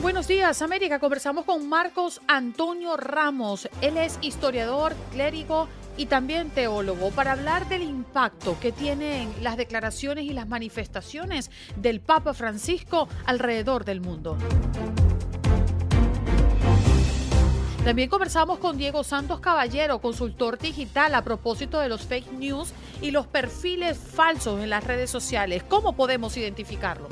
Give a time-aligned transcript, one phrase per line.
[0.00, 3.68] Buenos Días América conversamos con Marcos Antonio Ramos.
[3.82, 5.68] Él es historiador, clérigo
[5.98, 12.00] y también teólogo para hablar del impacto que tienen las declaraciones y las manifestaciones del
[12.00, 14.38] Papa Francisco alrededor del mundo.
[17.84, 23.10] También conversamos con Diego Santos Caballero, consultor digital, a propósito de los fake news y
[23.10, 25.62] los perfiles falsos en las redes sociales.
[25.68, 27.10] ¿Cómo podemos identificarlos?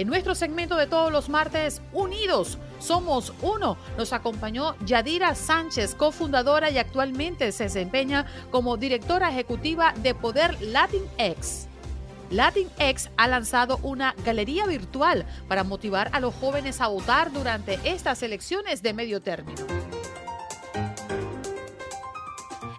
[0.00, 6.70] En nuestro segmento de todos los martes, Unidos, somos uno, nos acompañó Yadira Sánchez, cofundadora
[6.70, 11.66] y actualmente se desempeña como directora ejecutiva de Poder Latinx.
[12.30, 18.22] Latinx ha lanzado una galería virtual para motivar a los jóvenes a votar durante estas
[18.22, 19.66] elecciones de medio término.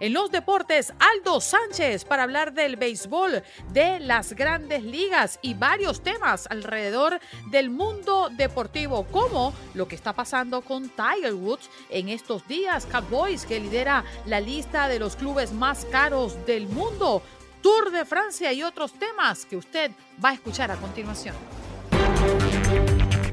[0.02, 6.02] En los deportes, Aldo Sánchez para hablar del béisbol, de las grandes ligas y varios
[6.02, 7.19] temas alrededor
[7.52, 13.45] del mundo deportivo, como lo que está pasando con Tiger Woods en estos días, Cowboys
[13.45, 17.22] que lidera la lista de los clubes más caros del mundo,
[17.61, 19.91] Tour de Francia y otros temas que usted
[20.23, 21.35] va a escuchar a continuación.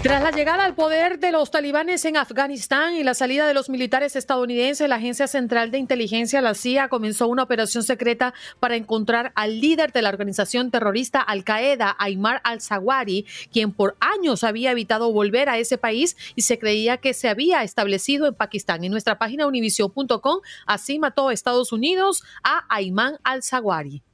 [0.00, 3.68] Tras la llegada al poder de los talibanes en Afganistán y la salida de los
[3.68, 9.32] militares estadounidenses, la Agencia Central de Inteligencia, la CIA, comenzó una operación secreta para encontrar
[9.34, 15.48] al líder de la organización terrorista Al-Qaeda, Aymar al-Zawahiri, quien por años había evitado volver
[15.48, 18.84] a ese país y se creía que se había establecido en Pakistán.
[18.84, 24.04] En nuestra página univision.com, así mató Estados Unidos a Ayman al-Zawahiri.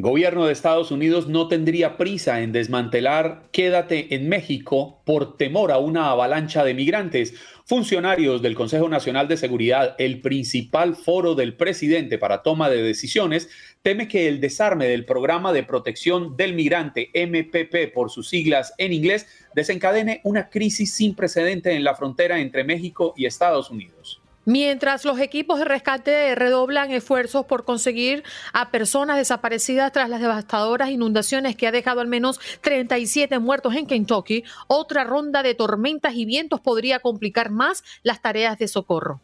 [0.00, 5.78] Gobierno de Estados Unidos no tendría prisa en desmantelar Quédate en México por temor a
[5.78, 7.34] una avalancha de migrantes.
[7.66, 13.48] Funcionarios del Consejo Nacional de Seguridad, el principal foro del presidente para toma de decisiones,
[13.82, 18.92] teme que el desarme del programa de protección del migrante MPP por sus siglas en
[18.92, 24.19] inglés desencadene una crisis sin precedente en la frontera entre México y Estados Unidos.
[24.46, 28.24] Mientras los equipos de rescate redoblan esfuerzos por conseguir
[28.54, 33.86] a personas desaparecidas tras las devastadoras inundaciones que ha dejado al menos 37 muertos en
[33.86, 39.20] Kentucky, otra ronda de tormentas y vientos podría complicar más las tareas de socorro.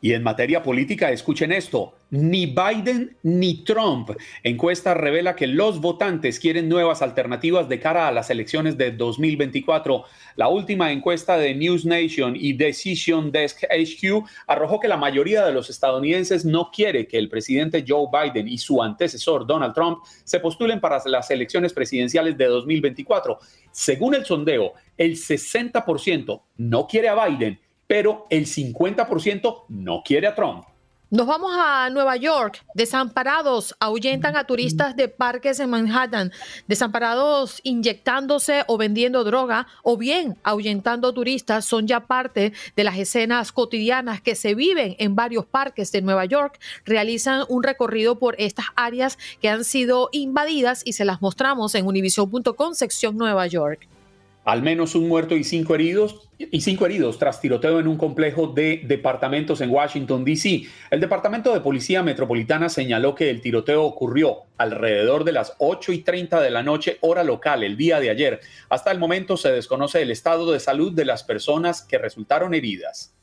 [0.00, 4.10] Y en materia política, escuchen esto, ni Biden ni Trump.
[4.44, 10.04] Encuesta revela que los votantes quieren nuevas alternativas de cara a las elecciones de 2024.
[10.36, 15.52] La última encuesta de News Nation y Decision Desk HQ arrojó que la mayoría de
[15.52, 20.38] los estadounidenses no quiere que el presidente Joe Biden y su antecesor Donald Trump se
[20.38, 23.38] postulen para las elecciones presidenciales de 2024.
[23.72, 30.34] Según el sondeo, el 60% no quiere a Biden pero el 50% no quiere a
[30.36, 30.64] Trump.
[31.10, 32.62] Nos vamos a Nueva York.
[32.74, 36.32] Desamparados ahuyentan a turistas de parques en Manhattan.
[36.66, 43.52] Desamparados inyectándose o vendiendo droga o bien ahuyentando turistas son ya parte de las escenas
[43.52, 46.60] cotidianas que se viven en varios parques de Nueva York.
[46.84, 51.86] Realizan un recorrido por estas áreas que han sido invadidas y se las mostramos en
[51.86, 53.88] univision.com sección Nueva York.
[54.48, 58.46] Al menos un muerto y cinco heridos y cinco heridos tras tiroteo en un complejo
[58.46, 60.62] de departamentos en Washington, D.C.
[60.90, 65.98] El Departamento de Policía Metropolitana señaló que el tiroteo ocurrió alrededor de las 8 y
[65.98, 68.40] 30 de la noche, hora local, el día de ayer.
[68.70, 73.17] Hasta el momento se desconoce el estado de salud de las personas que resultaron heridas.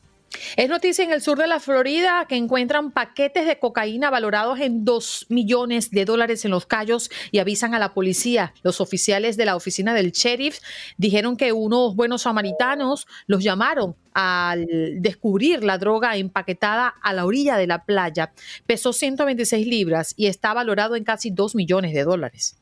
[0.56, 4.86] Es noticia en el sur de la Florida que encuentran paquetes de cocaína valorados en
[4.86, 8.54] 2 millones de dólares en los callos y avisan a la policía.
[8.64, 10.60] Los oficiales de la oficina del sheriff
[10.98, 14.66] dijeron que unos buenos samaritanos los llamaron al
[15.02, 18.32] descubrir la droga empaquetada a la orilla de la playa.
[18.66, 22.58] Pesó 126 libras y está valorado en casi 2 millones de dólares.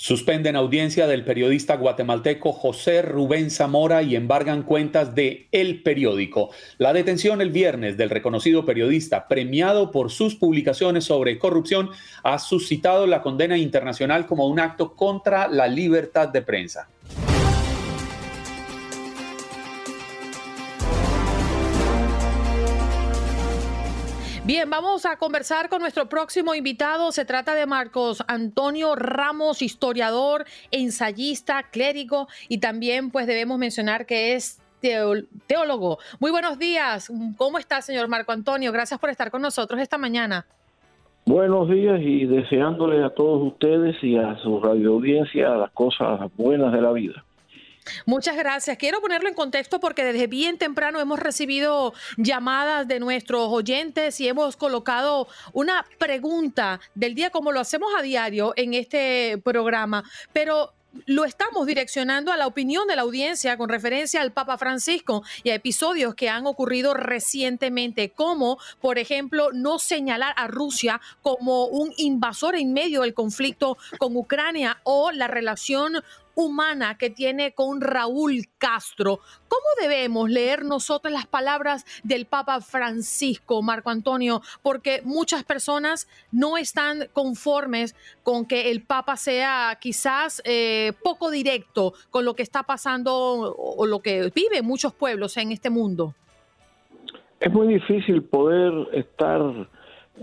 [0.00, 6.50] Suspenden audiencia del periodista guatemalteco José Rubén Zamora y embargan cuentas de El Periódico.
[6.78, 11.90] La detención el viernes del reconocido periodista, premiado por sus publicaciones sobre corrupción,
[12.22, 16.88] ha suscitado la condena internacional como un acto contra la libertad de prensa.
[24.48, 27.12] Bien, vamos a conversar con nuestro próximo invitado.
[27.12, 34.32] Se trata de Marcos Antonio Ramos, historiador, ensayista, clérigo y también pues debemos mencionar que
[34.32, 34.58] es
[35.46, 35.98] teólogo.
[36.18, 37.12] Muy buenos días.
[37.36, 38.72] ¿Cómo está, señor Marco Antonio?
[38.72, 40.46] Gracias por estar con nosotros esta mañana.
[41.26, 46.72] Buenos días y deseándole a todos ustedes y a su radio audiencia las cosas buenas
[46.72, 47.22] de la vida.
[48.06, 48.76] Muchas gracias.
[48.78, 54.28] Quiero ponerlo en contexto porque desde bien temprano hemos recibido llamadas de nuestros oyentes y
[54.28, 60.72] hemos colocado una pregunta del día como lo hacemos a diario en este programa, pero
[61.06, 65.50] lo estamos direccionando a la opinión de la audiencia con referencia al Papa Francisco y
[65.50, 71.92] a episodios que han ocurrido recientemente, como por ejemplo no señalar a Rusia como un
[71.98, 76.02] invasor en medio del conflicto con Ucrania o la relación
[76.38, 79.18] humana que tiene con Raúl Castro.
[79.48, 84.40] ¿Cómo debemos leer nosotros las palabras del Papa Francisco, Marco Antonio?
[84.62, 91.94] Porque muchas personas no están conformes con que el Papa sea quizás eh, poco directo
[92.08, 96.14] con lo que está pasando o, lo que viven muchos pueblos en este mundo.
[97.40, 99.40] Es muy difícil poder estar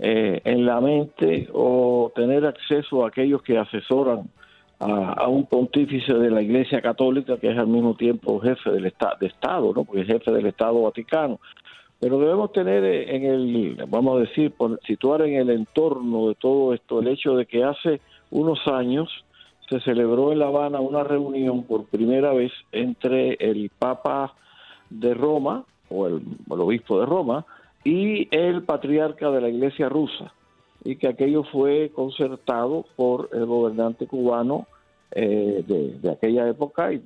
[0.00, 4.30] eh, en la mente o tener acceso a aquellos que asesoran
[4.78, 9.26] a, un pontífice de la Iglesia Católica que es al mismo tiempo jefe del de
[9.26, 9.84] Estado, ¿no?
[9.84, 11.40] porque es jefe del Estado Vaticano.
[11.98, 14.52] Pero debemos tener en el, vamos a decir,
[14.86, 18.00] situar en el entorno de todo esto el hecho de que hace
[18.30, 19.08] unos años
[19.70, 24.34] se celebró en La Habana una reunión por primera vez entre el Papa
[24.90, 27.46] de Roma, o el obispo de Roma,
[27.82, 30.32] y el patriarca de la Iglesia rusa
[30.86, 34.66] y que aquello fue concertado por el gobernante cubano
[35.10, 37.02] eh, de, aquella época y,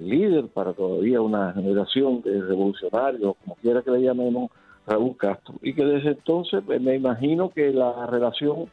[0.00, 4.50] líder para todavía una generación de revolucionarios, como quiera que le llamemos,
[4.86, 5.54] Raúl Castro.
[5.62, 8.68] Y que desde entonces pues, me imagino que la relación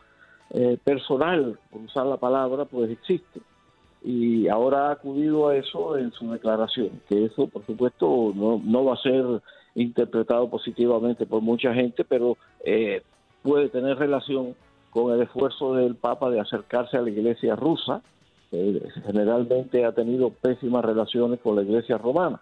[0.52, 3.42] eh, personal, por usar la palabra, pues existe.
[4.04, 8.86] Y ahora ha acudido a eso en su declaración, que eso por supuesto no, no
[8.86, 9.42] va a ser
[9.76, 13.02] interpretado positivamente por mucha gente, pero eh,
[13.46, 14.56] puede tener relación
[14.90, 18.02] con el esfuerzo del Papa de acercarse a la iglesia rusa,
[18.50, 22.42] que generalmente ha tenido pésimas relaciones con la iglesia romana.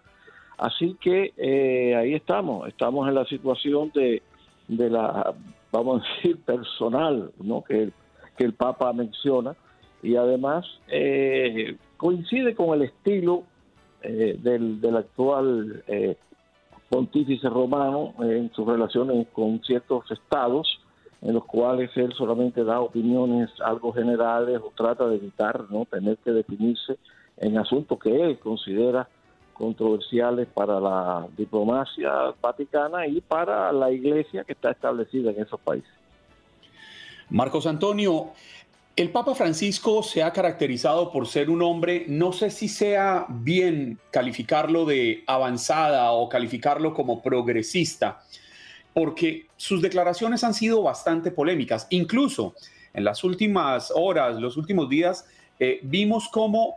[0.56, 4.22] Así que eh, ahí estamos, estamos en la situación de,
[4.68, 5.34] de la,
[5.72, 7.62] vamos a decir, personal, ¿no?
[7.62, 7.90] que,
[8.38, 9.54] que el Papa menciona,
[10.02, 13.42] y además eh, coincide con el estilo
[14.02, 15.82] eh, del, del, actual
[16.88, 20.78] pontífice romano en sus relaciones con ciertos estados,
[21.24, 26.18] en los cuales él solamente da opiniones algo generales o trata de evitar no tener
[26.18, 26.98] que definirse
[27.38, 29.08] en asuntos que él considera
[29.54, 35.90] controversiales para la diplomacia vaticana y para la iglesia que está establecida en esos países.
[37.30, 38.32] Marcos Antonio,
[38.94, 43.98] el Papa Francisco se ha caracterizado por ser un hombre, no sé si sea bien
[44.10, 48.20] calificarlo de avanzada o calificarlo como progresista,
[48.94, 51.86] porque sus declaraciones han sido bastante polémicas.
[51.90, 52.54] Incluso
[52.94, 55.26] en las últimas horas, los últimos días,
[55.58, 56.76] eh, vimos cómo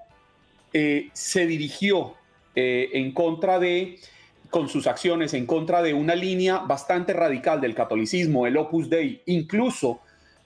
[0.74, 2.15] eh, se dirigió
[2.55, 4.00] eh, en contra de,
[4.50, 9.21] con sus acciones, en contra de una línea bastante radical del catolicismo, el Opus Dei.
[9.27, 10.01] Incluso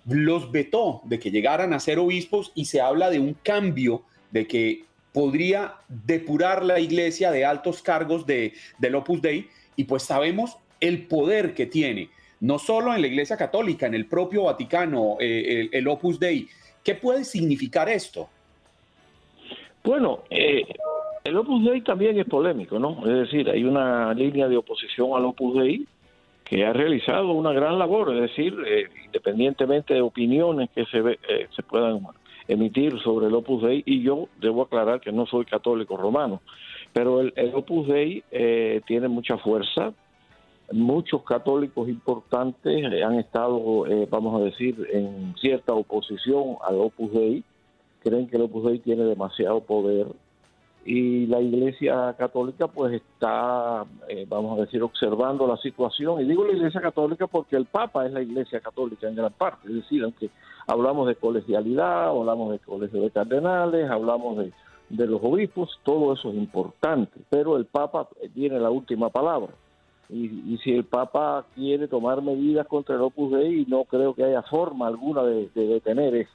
[0.05, 4.47] los vetó de que llegaran a ser obispos y se habla de un cambio de
[4.47, 9.49] que podría depurar la iglesia de altos cargos de, del Opus Dei.
[9.77, 12.09] Y pues sabemos el poder que tiene,
[12.41, 16.47] no solo en la Iglesia Católica, en el propio Vaticano, eh, el, Opus Dei.
[16.83, 18.27] ¿Qué puede significar esto?
[19.83, 20.65] Bueno, eh,
[21.23, 22.99] el Opus Dei también es polémico, ¿no?
[23.05, 25.85] Es decir, hay una línea de oposición al Opus Dei
[26.43, 31.19] que ha realizado una gran labor, es decir, eh, independientemente de opiniones que se,
[31.55, 32.01] se puedan
[32.47, 36.41] emitir sobre el Opus Dei, y yo debo aclarar que no soy católico romano,
[36.91, 38.23] pero el, el Opus Dei
[38.85, 39.93] tiene mucha fuerza,
[40.71, 47.43] muchos católicos importantes han estado, eh, vamos a decir, en cierta oposición al Opus Dei,
[48.03, 50.07] creen que el Opus Dei tiene demasiado poder
[50.83, 56.21] y la Iglesia Católica pues está, eh, vamos a decir, observando la situación.
[56.21, 59.67] Y digo la Iglesia Católica porque el Papa es la Iglesia Católica en gran parte.
[59.67, 60.29] Es decir, aunque
[60.67, 64.51] hablamos de colegialidad, hablamos de colegio de cardenales, hablamos de,
[64.89, 69.53] de los obispos, todo eso es importante, pero el Papa tiene la última palabra.
[70.11, 74.41] Y, si el Papa quiere tomar medidas contra el Opus Dei, no creo que haya
[74.41, 76.31] forma alguna de, detener eso.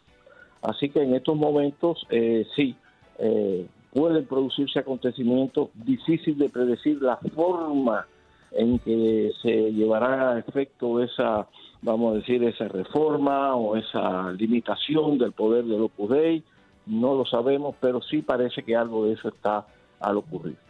[0.62, 2.74] Así que en estos momentos, eh, sí,
[3.18, 8.06] eh, pueden producirse acontecimientos difíciles de predecir la forma
[8.52, 11.46] en que se llevará a efecto esa,
[11.82, 16.42] vamos a decir, esa reforma o esa limitación del poder del Opus Dei.
[16.86, 19.66] No lo sabemos, pero sí parece que algo de eso está
[20.00, 20.65] al ocurrir.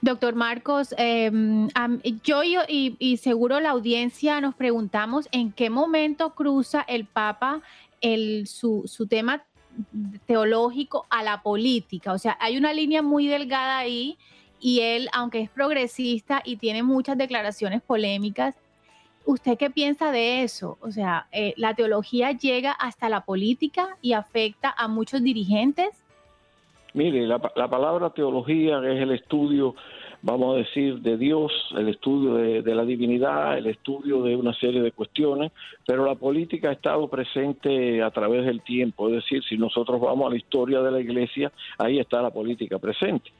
[0.00, 1.68] Doctor Marcos, em,
[2.24, 7.60] yo y, seguro la audiencia nos preguntamos en qué momento cruza el Papa
[8.00, 9.44] el, su, su tema
[10.26, 12.12] teológico a la política.
[12.12, 14.18] O sea, hay una línea muy delgada ahí
[14.60, 18.56] y él, aunque es progresista y tiene muchas declaraciones polémicas,
[19.24, 20.78] ¿usted qué piensa de eso?
[20.80, 25.90] O sea, eh, ¿la teología llega hasta la política y afecta a muchos dirigentes?
[26.94, 29.74] Mire, la, la palabra teología es el estudio
[30.22, 34.82] vamos a decir, de Dios, el estudio de, la divinidad, el estudio de una serie
[34.82, 35.52] de cuestiones,
[35.86, 40.26] pero la política ha estado presente a través del tiempo, es decir, si nosotros vamos
[40.26, 43.30] a la historia de la Iglesia, ahí está la política presente.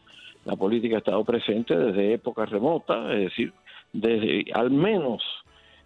[0.44, 3.52] La política ha estado presente desde épocas remotas, es decir,
[3.92, 5.22] desde al menos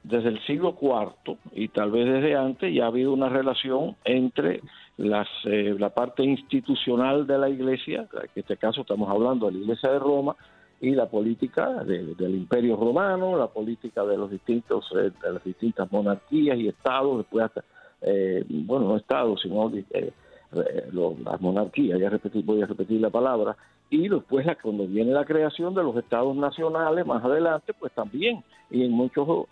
[0.02, 4.60] desde el siglo IV y tal vez desde antes ya ha habido una relación entre
[4.96, 9.58] las, eh, la parte institucional de la Iglesia, en este caso estamos hablando de la
[9.58, 10.36] Iglesia de Roma,
[10.82, 15.90] y la política del Imperio Romano, la política de los distintos eh, de las distintas
[15.92, 17.62] monarquías y estados, después hasta,
[18.00, 20.12] eh, bueno, no estados, sino eh,
[20.50, 22.10] las monarquías, ya
[22.44, 23.56] voy a repetir la palabra,
[23.90, 28.84] y después cuando viene la creación de los estados nacionales más adelante, pues también, y
[28.84, 29.46] en muchos,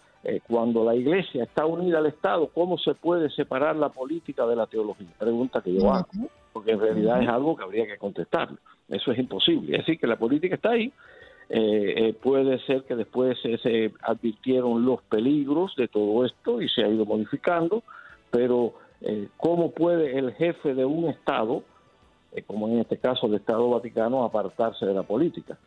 [0.46, 4.66] cuando la iglesia está unida al Estado, ¿cómo se puede separar la política de la
[4.66, 5.08] teología?
[5.18, 6.08] Pregunta que yo hago,
[6.52, 8.58] porque en realidad es algo que habría que contestarlo.
[8.88, 9.78] Eso es imposible.
[9.78, 10.92] Así que la política está ahí,
[11.52, 16.84] eh, eh, puede ser que después se advirtieron los peligros de todo esto y se
[16.84, 17.82] ha ido modificando,
[18.30, 21.64] pero eh, ¿cómo puede el jefe de un Estado,
[22.46, 25.58] como en este caso el Estado Vaticano, apartarse de la política?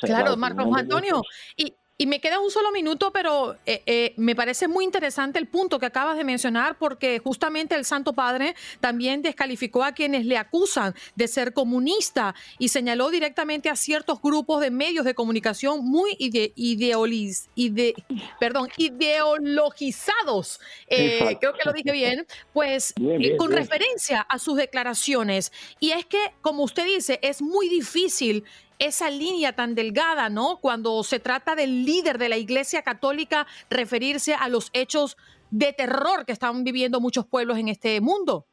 [0.00, 1.22] claro, Marcos Antonio,
[1.56, 5.48] y, y me queda un solo minuto, pero eh, eh, me parece muy interesante el
[5.48, 10.38] punto que acabas de mencionar, porque justamente el Santo Padre también descalificó a quienes le
[10.38, 16.14] acusan de ser comunista y señaló directamente a ciertos grupos de medios de comunicación muy
[16.20, 17.94] ide ide
[18.38, 22.94] perdón, ideologizados, eh, creo que lo dije bien, pues
[23.38, 25.52] con referencia a sus declaraciones.
[25.80, 28.44] Y es que, como usted dice, es muy difícil
[28.78, 30.58] esa línea tan delgada, ¿no?
[30.60, 35.16] Cuando se trata del líder de la Iglesia Católica referirse a los hechos
[35.50, 38.46] de terror que están viviendo muchos pueblos en este mundo.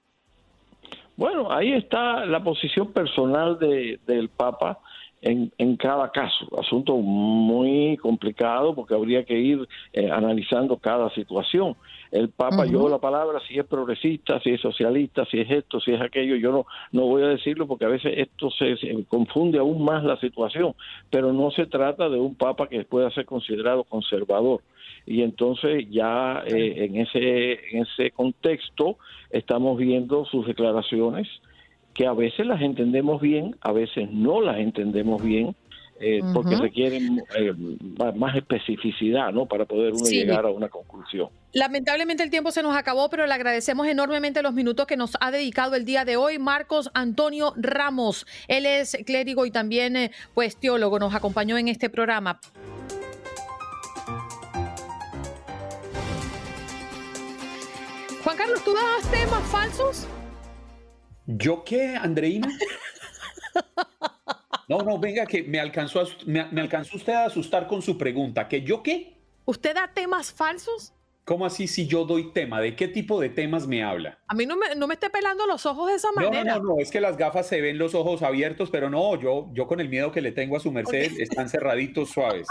[1.18, 4.80] Bueno, ahí está la posición personal de, del Papa
[5.22, 6.48] en, en, cada caso.
[6.60, 11.76] Asunto muy complicado porque habría que ir eh, analizando cada situación.
[12.12, 15.92] El Papa, yo la palabra, si es progresista, si es socialista, si es esto, si
[15.92, 18.78] es aquello, yo no, no voy a decirlo porque a veces esto se,
[19.10, 20.76] confunde aún más la situación,
[21.10, 24.62] pero no se trata de un Papa que pueda ser considerado conservador.
[25.06, 28.98] Y entonces ya eh, en, ese, en ese contexto
[29.30, 31.28] estamos viendo sus declaraciones
[31.96, 35.56] que a veces las entendemos bien, a veces no las entendemos bien,
[35.98, 37.54] eh, porque requieren eh,
[38.16, 39.46] más especificidad ¿no?
[39.46, 41.30] para poder uno llegar a una conclusión.
[41.54, 45.32] Lamentablemente el tiempo se nos acabó, pero le agradecemos enormemente los minutos que nos ha
[45.32, 48.28] dedicado el día de hoy Marcos Antonio Ramos.
[48.50, 52.42] Él es clérigo y también eh, pues teólogo, nos acompañó en este programa.
[58.22, 60.08] Juan Carlos, ¿tú das temas falsos?
[61.28, 62.48] ¿Yo qué, Andreina?
[64.68, 68.48] No, no, venga, que me alcanzó, me, alcanzó usted a asustar con su pregunta.
[68.48, 69.16] ¿Que yo qué?
[69.46, 70.92] ¿Usted da temas falsos?
[71.24, 72.60] ¿Cómo así si yo doy tema?
[72.60, 74.18] ¿De qué tipo de temas me habla?
[74.28, 76.56] A mí no me, no me esté pelando los ojos de esa manera.
[76.56, 79.50] No, no, no, es que las gafas se ven los ojos abiertos, pero no, yo,
[79.54, 82.48] yo con el miedo que le tengo a su merced están cerraditos suaves.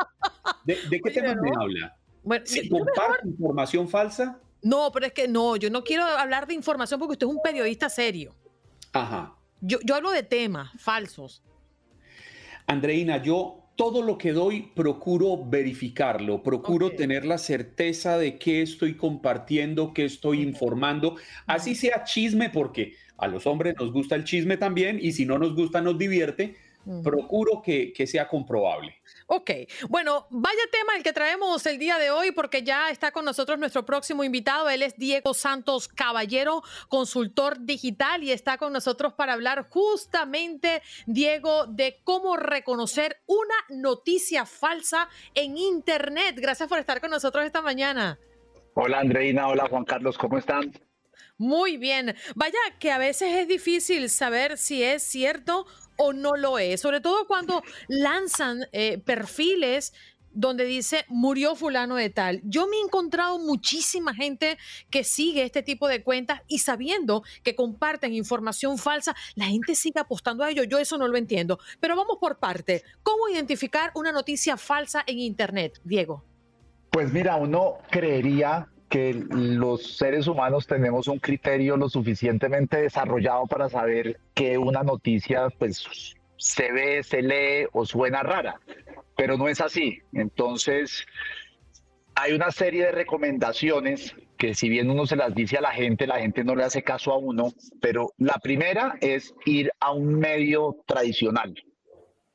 [0.64, 1.96] ¿De, qué temas me habla?
[2.22, 4.38] Bueno, ¿Comparte información falsa?
[4.62, 7.42] No, pero es que no, yo no quiero hablar de información porque usted es un
[7.42, 8.34] periodista serio.
[8.94, 9.34] Ajá.
[9.60, 11.42] Yo, yo hablo de temas falsos.
[12.66, 18.96] Andreina, yo todo lo que doy procuro verificarlo, procuro tener la certeza de qué estoy
[18.96, 24.56] compartiendo, qué estoy informando, así sea chisme, porque a los hombres nos gusta el chisme
[24.56, 26.56] también y si no nos gusta nos divierte,
[27.02, 28.96] procuro que, que, sea comprobable.
[29.26, 29.50] Ok,
[29.88, 33.58] bueno, vaya tema el que traemos el día de hoy porque ya está con nosotros
[33.58, 34.68] nuestro próximo invitado.
[34.68, 41.66] Él es Diego Santos Caballero, consultor digital y está con nosotros para hablar justamente, Diego,
[41.66, 46.36] de cómo reconocer una noticia falsa en Internet.
[46.38, 48.18] Gracias por estar con nosotros esta mañana.
[48.74, 50.72] Hola Andreina, hola Juan Carlos, ¿cómo están?
[51.38, 52.14] Muy bien.
[52.34, 57.00] Vaya que a veces es difícil saber si es cierto o no lo es, sobre
[57.00, 59.92] todo cuando lanzan eh, perfiles
[60.34, 62.40] donde dice murió fulano de tal.
[62.44, 64.58] Yo me he encontrado muchísima gente
[64.90, 70.00] que sigue este tipo de cuentas y sabiendo que comparten información falsa, la gente sigue
[70.00, 70.64] apostando a ello.
[70.64, 71.58] Yo eso no lo entiendo.
[71.80, 72.82] Pero vamos por parte.
[73.02, 76.24] ¿Cómo identificar una noticia falsa en Internet, Diego?
[76.90, 83.68] Pues mira, uno creería que los seres humanos tenemos un criterio lo suficientemente desarrollado para
[83.68, 88.60] saber que una noticia pues se ve, se lee o suena rara,
[89.16, 89.98] pero no es así.
[90.12, 91.04] Entonces,
[92.14, 96.06] hay una serie de recomendaciones que si bien uno se las dice a la gente,
[96.06, 100.20] la gente no le hace caso a uno, pero la primera es ir a un
[100.20, 101.52] medio tradicional.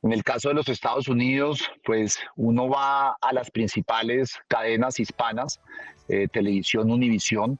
[0.02, 5.58] En el caso de los Estados Unidos, pues uno va a las principales cadenas hispanas
[6.10, 7.58] eh, televisión Univisión.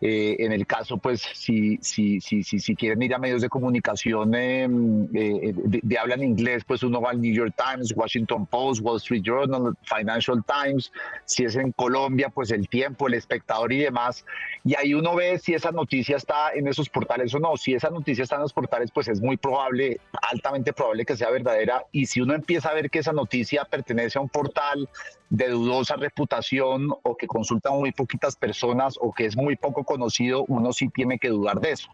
[0.00, 4.34] Eh, en el caso, pues, si, si, si, si, quieren ir a medios de comunicación
[4.34, 8.82] em, eh, de, habla en inglés, pues uno va al New York Times, Washington Post,
[8.82, 10.92] Wall Street Journal, Financial Times.
[11.24, 14.26] Si es en Colombia, pues El Tiempo, El Espectador y demás.
[14.64, 17.56] Y ahí uno ve si esa noticia está en esos portales o no.
[17.56, 19.98] Si esa noticia está en los portales, pues es muy probable,
[20.30, 21.86] altamente probable que sea verdadera.
[21.90, 24.90] Y si uno empieza a ver que esa noticia pertenece a un portal
[25.30, 30.44] de dudosa reputación o que consultan muy poquitas personas o que es muy poco conocido,
[30.48, 31.88] uno sí tiene que dudar de eso.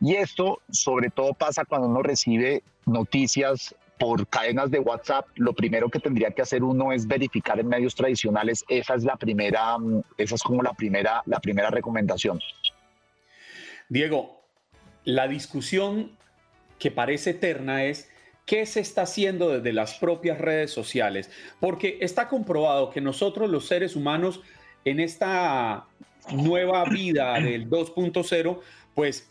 [0.00, 5.90] Y esto sobre todo pasa cuando uno recibe noticias por cadenas de WhatsApp, lo primero
[5.90, 8.64] que tendría que hacer uno es verificar en medios tradicionales.
[8.68, 9.76] Esa es la primera,
[10.16, 12.40] esa es como la primera, la primera recomendación.
[13.90, 14.40] Diego,
[15.04, 16.16] la discusión
[16.78, 18.08] que parece eterna es
[18.46, 21.30] ¿Qué se está haciendo desde las propias redes sociales?
[21.60, 24.42] Porque está comprobado que nosotros los seres humanos
[24.84, 25.86] en esta
[26.32, 28.60] nueva vida del 2.0,
[28.94, 29.28] pues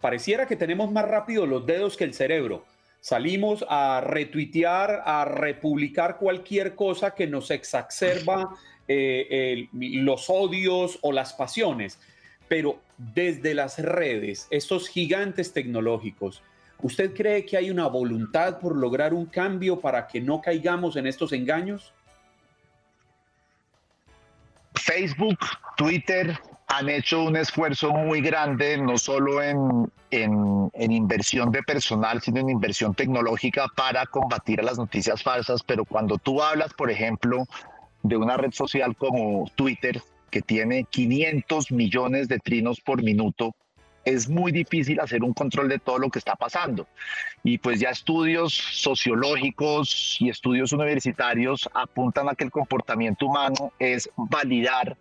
[0.00, 2.64] pareciera que tenemos más rápido los dedos que el cerebro.
[3.00, 8.56] Salimos a retuitear, a republicar cualquier cosa que nos exacerba
[8.88, 11.98] eh, los odios o las pasiones.
[12.48, 16.42] Pero desde las redes, estos gigantes tecnológicos,
[16.82, 21.06] ¿Usted cree que hay una voluntad por lograr un cambio para que no caigamos en
[21.06, 21.92] estos engaños?
[24.86, 25.38] Facebook,
[25.76, 32.38] Twitter han hecho un esfuerzo muy grande, no solo en, en, inversión de personal, sino
[32.38, 35.64] en inversión tecnológica para combatir las noticias falsas.
[35.64, 37.46] Pero cuando tú hablas, por ejemplo,
[38.04, 43.56] de una red social como Twitter, que tiene 500 millones de trinos por minuto,
[44.06, 46.86] es muy difícil hacer un control de todo lo que está pasando.
[47.42, 54.08] Y pues ya estudios sociológicos y estudios universitarios apuntan a que el comportamiento humano es
[54.16, 54.96] validar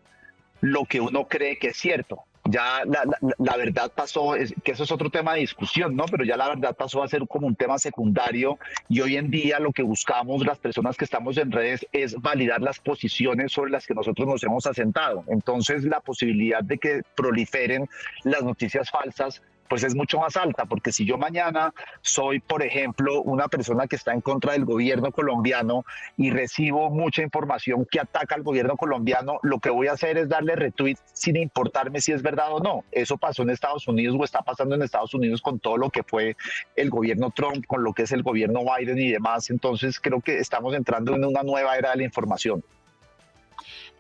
[0.59, 5.10] lo que uno cree que es cierto ya la, verdad pasó, que eso es otro
[5.10, 6.05] tema de discusión, ¿no?
[6.05, 9.60] Pero ya la verdad pasó a ser como un tema secundario y hoy en día
[9.60, 13.88] lo que buscamos las personas que estamos en redes es validar las posiciones sobre las
[13.88, 15.23] que nosotros nos hemos asentado.
[15.27, 17.89] Entonces la posibilidad de que proliferen
[18.23, 23.21] las noticias falsas pues es mucho más alta, porque si yo mañana soy, por ejemplo,
[23.21, 25.86] una persona que está en contra del gobierno colombiano
[26.17, 30.30] y recibo mucha información que ataca al gobierno colombiano, lo que voy a hacer es
[30.30, 32.84] darle retweet sin importarme si es verdad o no.
[32.91, 36.04] Eso pasó en Estados Unidos o está pasando en Estados Unidos con todo lo que
[36.04, 36.36] fue
[36.75, 39.49] el gobierno Trump, con lo que es el gobierno Biden y demás.
[39.49, 42.63] Entonces creo que estamos entrando en una nueva era de la información.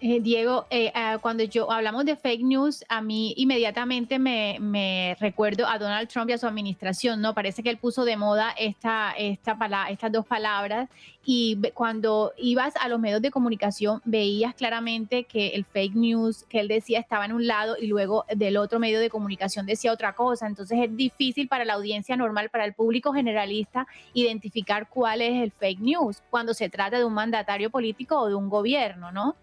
[0.01, 5.65] Eh, Diego, eh, ah, cuando yo hablamos de fake news, a mí inmediatamente me, recuerdo
[5.67, 7.33] a Donald Trump y a su administración, ¿no?
[7.33, 9.57] Parece que él puso de moda esta, esta
[9.89, 10.89] estas dos palabras
[11.23, 16.59] y cuando ibas a los medios de comunicación veías claramente que el fake news que
[16.59, 20.13] él decía estaba en un lado y luego del otro medio de comunicación decía otra
[20.13, 20.45] cosa.
[20.45, 25.51] Entonces es difícil para la audiencia normal, para el público generalista, identificar cuál es el
[25.51, 29.35] fake news cuando se trata de un mandatario político o de un gobierno, ¿no?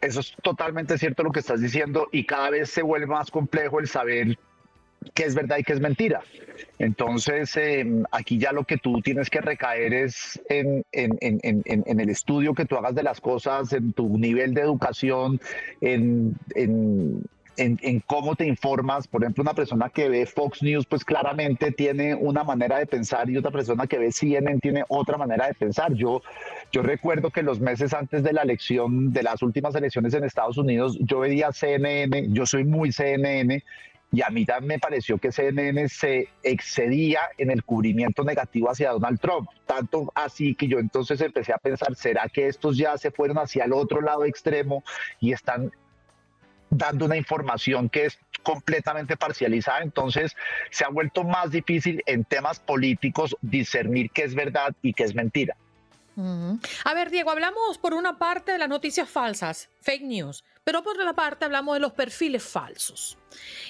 [0.00, 3.80] Eso es totalmente cierto lo que estás diciendo y cada vez se vuelve más complejo
[3.80, 4.38] el saber
[5.14, 6.22] qué es verdad y qué es mentira.
[6.78, 12.54] Entonces, em, aquí ya lo que tú tienes que recaer es en, en, el estudio
[12.54, 15.40] que tú hagas de las cosas, en tu nivel de educación,
[15.80, 16.36] en,
[17.60, 19.06] en, cómo te informas.
[19.06, 23.28] Por ejemplo, una persona que ve Fox News, pues claramente tiene una manera de pensar
[23.28, 25.92] y otra persona que ve CNN tiene otra manera de pensar.
[25.94, 26.22] Yo,
[26.72, 30.56] yo recuerdo que los meses antes de la elección, de las últimas elecciones en Estados
[30.56, 33.62] Unidos, yo veía CNN, yo soy muy CNN
[34.12, 38.90] y a mí también me pareció que CNN se excedía en el cubrimiento negativo hacia
[38.90, 39.48] Donald Trump.
[39.66, 43.64] Tanto así que yo entonces empecé a pensar, ¿será que estos ya se fueron hacia
[43.64, 44.82] el otro lado extremo
[45.20, 45.70] y están
[46.70, 50.34] dando una información que es completamente parcializada, entonces
[50.70, 55.14] se ha vuelto más difícil en temas políticos discernir qué es verdad y qué es
[55.14, 55.56] mentira.
[56.84, 60.96] A ver, Diego, hablamos por una parte de las noticias falsas, fake news, pero por
[60.96, 63.16] otra parte hablamos de los perfiles falsos.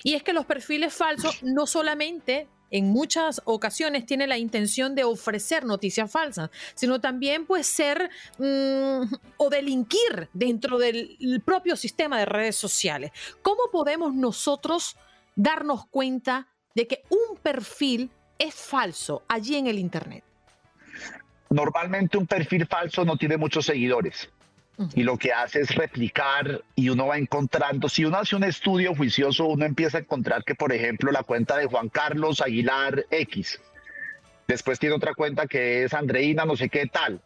[0.02, 5.04] Y es que los perfiles falsos no solamente en muchas ocasiones tienen la intención de
[5.04, 12.26] ofrecer noticias falsas, sino también pues ser mm, o delinquir dentro del propio sistema de
[12.26, 13.12] redes sociales.
[13.42, 14.96] ¿Cómo podemos nosotros
[15.36, 20.24] darnos cuenta de que un perfil es falso allí en el Internet?
[21.50, 24.30] Normalmente un perfil falso no tiene muchos seguidores
[24.94, 28.94] y lo que hace es replicar y uno va encontrando, si uno hace un estudio
[28.94, 33.60] juicioso, uno empieza a encontrar que, por ejemplo, la cuenta de Juan Carlos Aguilar X,
[34.50, 37.20] después tiene otra cuenta que es Andreina, no sé qué tal,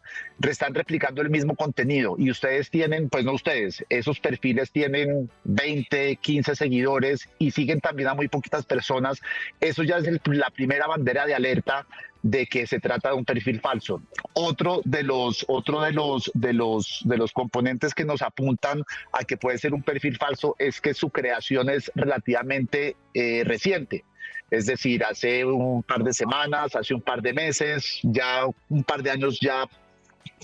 [0.47, 6.17] están replicando el mismo contenido y ustedes tienen, pues no ustedes, esos perfiles tienen 20,
[6.17, 9.21] 15 seguidores y siguen también a muy poquitas personas,
[9.59, 11.87] eso ya es la primera bandera de alerta
[12.21, 14.03] de que se trata de un perfil falso.
[14.33, 19.23] Otro de los, otro de los, de los, de los componentes que nos apuntan a
[19.23, 24.05] que puede ser un perfil falso es que su creación es relativamente eh, reciente.
[24.51, 29.01] Es decir, hace un par de semanas, hace un par de meses, ya un par
[29.01, 29.65] de años ya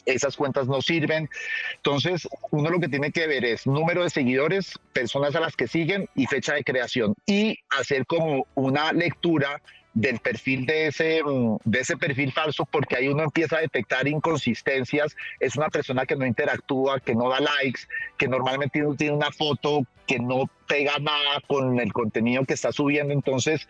[0.05, 1.29] esas cuentas no sirven.
[1.75, 5.67] Entonces, uno lo que tiene que ver es número de seguidores, personas a las que
[5.67, 9.61] siguen y fecha de creación y hacer como una lectura
[9.93, 14.07] del perfil de ese, mm, de ese perfil falso, porque ahí uno empieza a detectar
[14.07, 15.15] inconsistencias.
[15.39, 17.81] Es una persona que no interactúa, que no da likes,
[18.17, 23.13] que normalmente tiene una foto que no pega nada con el contenido que está subiendo.
[23.13, 23.67] Entonces,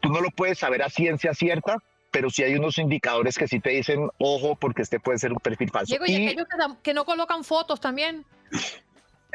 [0.00, 1.78] tú no lo puedes saber a ciencia cierta,
[2.10, 5.38] pero sí hay unos indicadores que sí te dicen, ojo, porque este puede ser un
[5.38, 5.92] perfil falso.
[5.92, 6.46] Diego, y, aquellos
[6.82, 8.24] que, no colocan fotos también.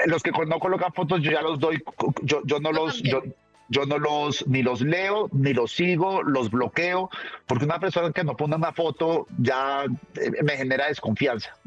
[0.06, 1.82] Los que no colocan fotos, yo ya los doy,
[2.24, 3.24] yo, yo no los, yo
[3.70, 7.10] no los ni los leo, ni los sigo, los bloqueo,
[7.48, 11.58] porque una persona que no pone una foto ya eh, me genera desconfianza.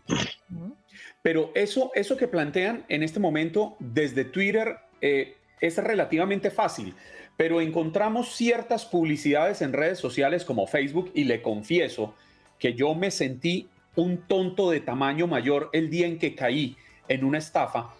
[1.22, 6.94] Pero eso, eso que plantean en este momento desde Twitter eh, es relativamente fácil,
[7.36, 12.14] pero encontramos ciertas publicidades en redes sociales como Facebook y le confieso
[12.58, 16.76] que yo me sentí un tonto de tamaño mayor el día en que caí
[17.08, 17.90] en una estafa.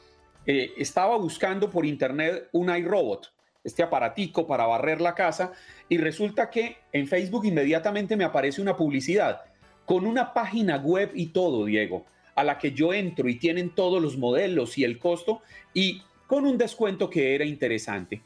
[0.47, 3.33] Eh, estaba buscando por internet un iRobot
[3.65, 5.53] este aparatico para barrer la casa
[5.89, 9.43] y resulta que en Facebook inmediatamente me aparece una publicidad
[9.85, 14.03] con una página web y todo, Diego, a la que yo entro y tienen todos
[14.03, 15.41] los modelos y el costo
[15.73, 18.21] y con un descuento que era interesante.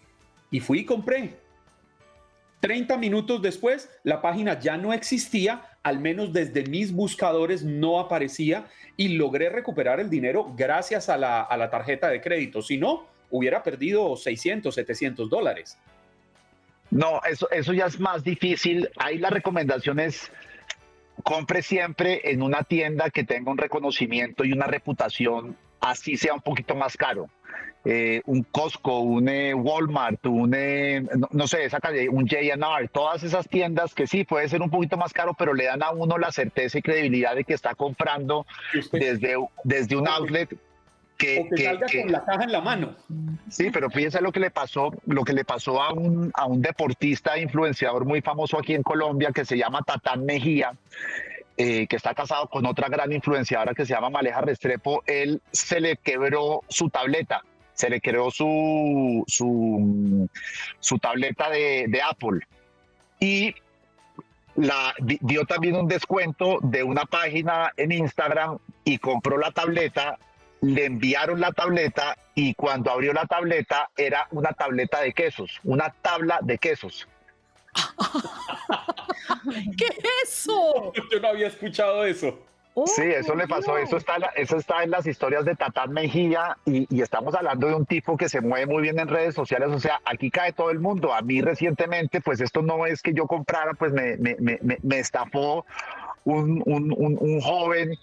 [0.51, 1.37] Y fui y compré.
[2.59, 8.67] 30 minutos después, la página ya no existía, al menos desde mis buscadores no aparecía
[8.97, 12.61] y logré recuperar el dinero gracias a la, a la tarjeta de crédito.
[12.61, 15.77] Si no, hubiera perdido 600, 700 dólares.
[16.91, 18.89] No, eso, eso ya es más difícil.
[18.99, 20.31] Ahí la recomendación es
[21.25, 26.43] compre siempre en una tienda que tenga un reconocimiento y una reputación, así sea un
[26.43, 27.29] poquito más caro.
[27.85, 31.69] Eh, un Costco, un eh, Walmart, un, eh, no, sé,
[32.11, 35.65] un JR, todas esas tiendas que sí, puede ser un poquito más caro, pero le
[35.65, 38.47] dan a uno la certeza y credibilidad de que está comprando
[38.93, 40.57] desde, desde un outlet
[41.19, 42.97] que, salga con la caja en la mano.
[43.49, 46.61] Sí, pero fíjense lo que le pasó, lo que le pasó a un, a un
[46.63, 50.73] deportista influenciador muy famoso aquí en Colombia que se llama Tatán Mejía.
[51.59, 55.81] Eh, que está casado con otra gran influenciadora que se llama Maleja Restrepo, él se
[55.81, 57.43] le quebró su tableta,
[57.75, 60.29] se le quebró su, su,
[60.81, 62.41] su tableta de, de Apple.
[63.21, 63.55] Y
[64.57, 70.19] la, dio también un descuento de una página en Instagram y compró la tableta
[70.63, 75.93] le enviaron la tableta y cuando abrió la tableta era una tableta de quesos, una
[76.01, 77.07] tabla de quesos.
[79.77, 80.93] ¿Qué es eso?
[81.11, 82.39] Yo no había escuchado eso.
[82.87, 87.03] sí, eso le pasó, eso está, eso está en las historias de Tatán Mejía y,
[87.03, 90.01] estamos hablando de un tipo que se mueve muy bien en redes sociales, o sea,
[90.05, 91.13] aquí cae todo el mundo.
[91.13, 94.99] A mí recientemente, pues esto no es que yo comprara, pues me, me, me, me
[95.01, 95.67] estafó
[96.25, 97.99] un, un, un, un joven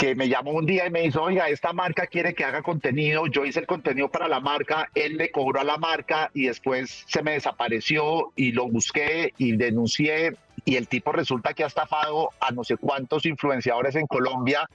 [0.00, 3.26] que me llamó un día y me dijo, oiga, esta marca quiere que haga contenido,
[3.26, 7.04] yo hice el contenido para la marca, él le cobró a la marca y después
[7.06, 12.30] se me desapareció y lo busqué y denuncié y el tipo resulta que ha estafado
[12.40, 14.66] a no sé cuántos influenciadores en Colombia,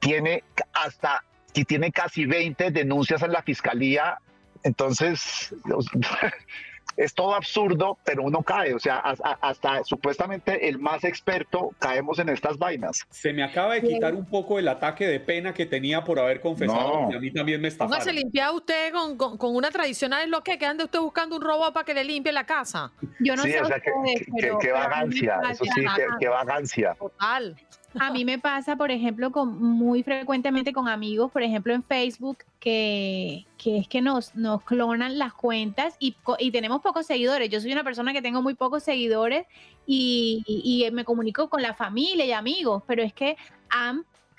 [0.00, 0.42] tiene
[0.72, 1.22] hasta,
[1.54, 4.18] que tiene casi 20 denuncias en la fiscalía,
[4.64, 5.54] entonces
[6.96, 12.28] es todo absurdo, pero uno cae, o sea, hasta, supuestamente el más experto caemos en
[12.28, 13.06] estas vainas.
[13.10, 16.40] Se me acaba de quitar un poco el ataque de pena que tenía por haber
[16.40, 17.90] confesado a mí también me estafaron.
[17.90, 21.42] Póngase limpiar usted con, con, una tradicional, es lo que, que ande usted buscando un
[21.42, 22.92] robot para que le limpie la casa.
[23.20, 23.60] Yo no sé.
[23.60, 25.84] O sea, que, vagancia, eso sí,
[26.18, 26.94] que vagancia.
[26.98, 27.56] Total.
[27.98, 32.38] A mí me pasa, por ejemplo, con, muy frecuentemente con amigos, por ejemplo, en Facebook,
[32.58, 36.16] que, es que nos, nos clonan las cuentas y,
[36.50, 37.48] tenemos pocos seguidores.
[37.50, 39.46] Yo soy una persona que tengo muy pocos seguidores
[39.86, 43.36] y, me comunico con la familia y amigos, pero es que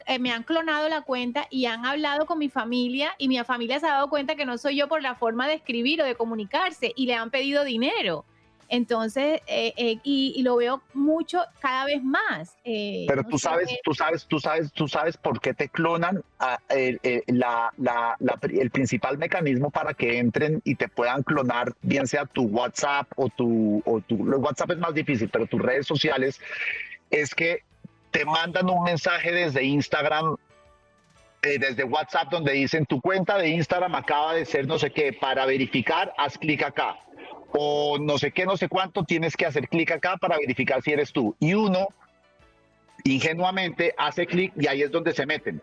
[0.07, 3.79] eh, me han clonado la cuenta y han hablado con mi familia y mi familia
[3.79, 6.15] se ha dado cuenta que no soy yo por la forma de escribir o de
[6.15, 8.25] comunicarse y le han pedido dinero.
[8.69, 12.55] Entonces, eh, eh, y, lo veo mucho cada vez más.
[12.63, 16.59] Eh, Pero tú sabes, tú sabes, tú sabes, tú sabes por qué te clonan ah,
[16.69, 16.99] el,
[18.71, 23.81] principal mecanismo para que entren y te puedan clonar, bien sea tu WhatsApp o tu,
[23.85, 26.39] o tu WhatsApp es más difícil, pero tus redes sociales,
[27.09, 27.63] es que
[28.11, 30.35] te mandan un mensaje desde Instagram
[31.41, 35.45] desde WhatsApp donde dicen tu cuenta de Instagram acaba de ser no sé qué, para
[35.45, 36.97] verificar, haz clic acá
[37.53, 40.91] o no sé qué, no sé cuánto, tienes que hacer clic acá para verificar si
[40.91, 41.35] eres tú.
[41.39, 41.87] Y uno
[43.03, 45.61] ingenuamente hace clic y ahí es donde se meten.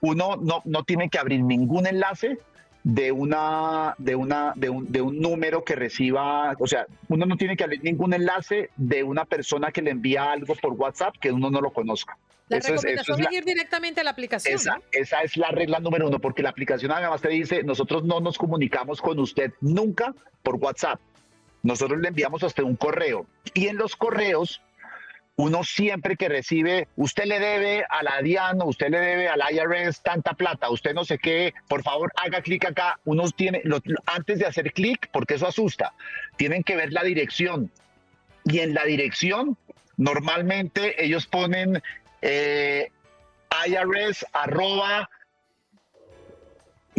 [0.00, 2.38] Uno no, no tiene que abrir ningún enlace
[2.82, 7.36] de una de una de un, de un número que reciba, o sea, uno no
[7.36, 11.30] tiene que abrir ningún enlace de una persona que le envía algo por WhatsApp que
[11.30, 12.16] uno no lo conozca.
[12.48, 14.54] La recomendación es, ir directamente a la aplicación.
[14.54, 18.18] Esa, esa es la regla número uno, porque la aplicación además te dice, nosotros no
[18.18, 20.98] nos comunicamos con usted nunca por WhatsApp
[21.62, 24.62] nosotros le enviamos hasta un correo y en los correos
[25.40, 30.02] uno siempre que recibe, usted le debe a la DIAN, usted le debe al IRS
[30.02, 33.00] tanta plata, usted no sé qué, por favor haga clic acá.
[33.06, 33.62] Uno tiene,
[34.04, 35.94] antes de hacer clic, porque eso asusta,
[36.36, 37.70] tienen que ver la dirección.
[38.44, 39.56] Y en la dirección,
[39.96, 41.82] normalmente ellos ponen
[42.20, 42.90] eh,
[43.66, 45.08] IRS arroba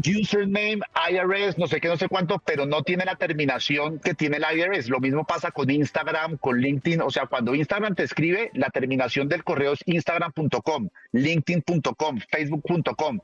[0.05, 4.37] username, IRS, no sé qué, no sé cuánto, pero no tiene la terminación que tiene
[4.37, 4.89] el IRS.
[4.89, 7.01] Lo mismo pasa con Instagram, con LinkedIn.
[7.01, 13.19] O sea, cuando Instagram te escribe, la terminación del correo es instagram.com, linkedin.com, facebook.com.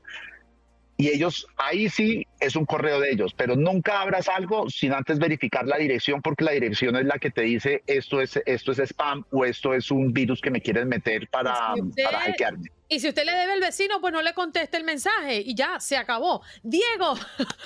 [1.00, 5.20] Y ellos, ahí sí es un correo de ellos, pero nunca abras algo sin antes
[5.20, 8.80] verificar la dirección, porque la dirección es la que te dice esto es, esto es
[8.80, 12.70] spam o esto es un virus que me quieren meter para, para hackearme.
[12.90, 15.78] Y si usted le debe el vecino, pues no le conteste el mensaje y ya,
[15.78, 16.42] se acabó.
[16.62, 17.14] Diego,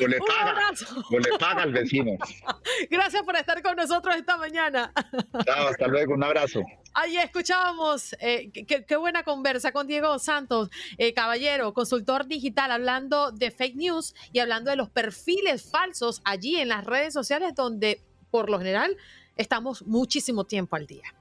[0.01, 0.73] no le paga,
[1.11, 2.13] no le paga al vecino.
[2.91, 4.93] Gracias por estar con nosotros esta mañana.
[5.47, 6.63] Chao, hasta luego, un abrazo.
[6.95, 13.51] Ahí escuchábamos, eh, qué, buena conversa con Diego Santos, eh, caballero, consultor digital, hablando de
[13.51, 18.51] fake news y hablando de los perfiles falsos allí en las redes sociales donde por
[18.51, 18.97] lo general
[19.37, 21.15] estamos muchísimo tiempo al día.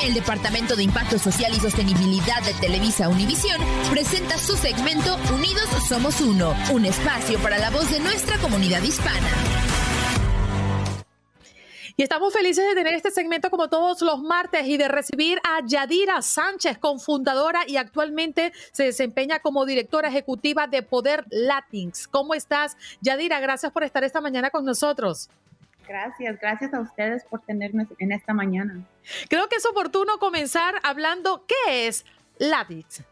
[0.00, 6.20] El Departamento de Impacto Social y Sostenibilidad de Televisa Univisión presenta su segmento Unidos Somos
[6.20, 9.28] Uno, un espacio para la voz de nuestra comunidad hispana.
[11.96, 15.60] Y estamos felices de tener este segmento como todos los martes y de recibir a
[15.64, 22.08] Yadira Sánchez, cofundadora y actualmente se desempeña como directora ejecutiva de Poder Latins.
[22.08, 23.40] ¿Cómo estás, Yadira?
[23.40, 25.28] Gracias por estar esta mañana con nosotros.
[25.86, 28.84] Gracias, gracias a ustedes por tenernos en esta mañana.
[29.28, 32.04] Creo que es oportuno comenzar hablando qué es
[32.38, 33.02] Latinx.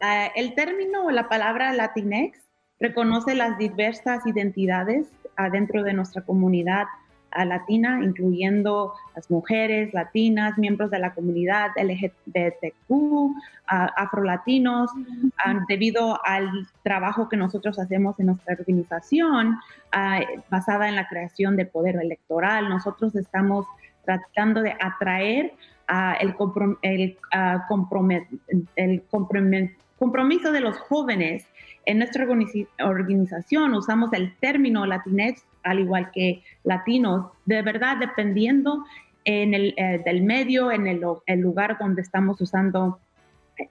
[0.00, 2.38] Ah, el término o la palabra Latinx
[2.78, 6.86] reconoce las diversas identidades adentro de nuestra comunidad
[7.44, 13.34] latina, incluyendo las mujeres latinas, miembros de la comunidad LGBTQ,
[13.66, 14.90] afrolatinos,
[15.68, 19.58] debido al trabajo que nosotros hacemos en nuestra organización
[20.50, 22.68] basada en la creación del poder electoral.
[22.68, 23.66] Nosotros estamos
[24.04, 25.52] tratando de atraer
[26.20, 26.34] el,
[28.76, 29.02] el
[29.98, 31.46] compromiso de los jóvenes.
[31.88, 32.26] En nuestra
[32.84, 38.84] organización usamos el término Latinx al igual que latinos, de verdad dependiendo
[39.24, 41.00] en el, eh, del medio, en el,
[41.40, 43.00] lugar donde estamos usando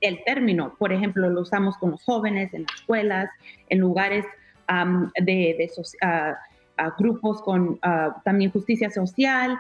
[0.02, 0.74] el término.
[0.80, 3.30] Por ejemplo, lo usamos con los jóvenes en las escuelas,
[3.70, 4.26] en lugares
[5.22, 5.72] de, de
[6.98, 7.80] grupos con
[8.24, 9.60] también justicia social.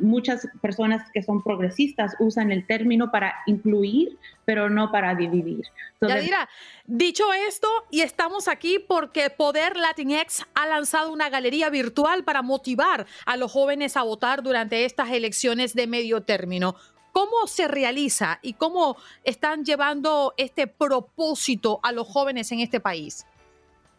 [0.00, 5.64] muchas personas que son progresistas usan el término para incluir, pero no para dividir.
[6.00, 6.48] Yadira,
[6.84, 13.06] dicho esto, y estamos aquí porque Poder Latinx ha lanzado una galería virtual para motivar
[13.24, 16.76] a los jóvenes a votar durante estas elecciones de medio término.
[17.12, 23.24] ¿Cómo se realiza y cómo están llevando este propósito a los jóvenes en este país?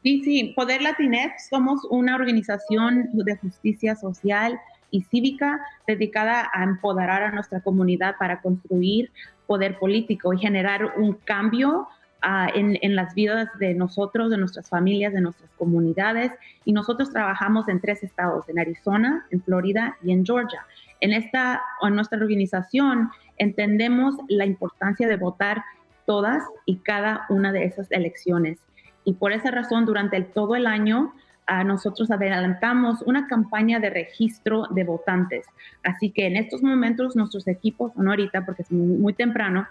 [0.06, 7.24] Sí, sí, Poder Latinx somos una organización de justicia social y cívica dedicada a empoderar
[7.24, 9.12] a nuestra comunidad para construir
[9.48, 11.88] poder político y generar un cambio
[12.22, 16.32] ah, en, en, las vidas de nosotros, de nuestras familias, de nuestras comunidades.
[16.66, 20.68] Y nosotros trabajamos en tres estados, en Arizona, en Florida y en Georgia.
[21.00, 25.64] En, esta, en nuestra organización entendemos la importancia de votar
[26.06, 28.60] todas y cada una de esas elecciones
[29.06, 31.14] y por esa razón durante todo el año
[31.48, 35.46] a nosotros adelantamos una campaña de registro de votantes.
[35.84, 39.68] Así que en estos momentos nuestros equipos, no ahorita porque es muy, temprano,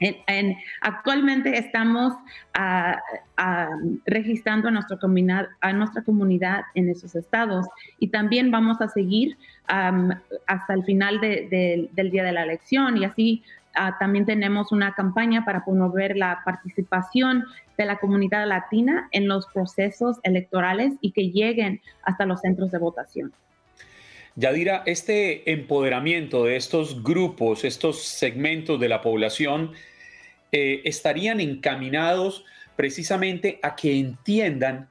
[0.00, 2.14] en, actualmente estamos
[4.06, 7.66] registrando a comunidad, a nuestra comunidad en esos estados
[7.98, 9.36] y también vamos a seguir
[9.66, 13.42] hasta el final del día de la elección y así
[13.74, 17.44] Ah, también tenemos una campaña para promover la participación
[17.76, 22.78] de la comunidad latina en los procesos electorales y que lleguen hasta los centros de
[22.78, 23.32] votación.
[24.34, 29.72] Yadira, este empoderamiento de estos grupos, estos segmentos de la población,
[30.52, 32.44] eh, estarían encaminados
[32.76, 34.88] precisamente a que entiendan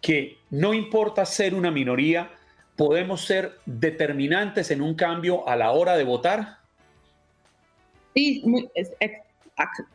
[0.00, 2.30] que no importa ser una minoría,
[2.76, 6.59] podemos ser determinantes en un cambio a la hora de votar?
[8.14, 8.44] Sí,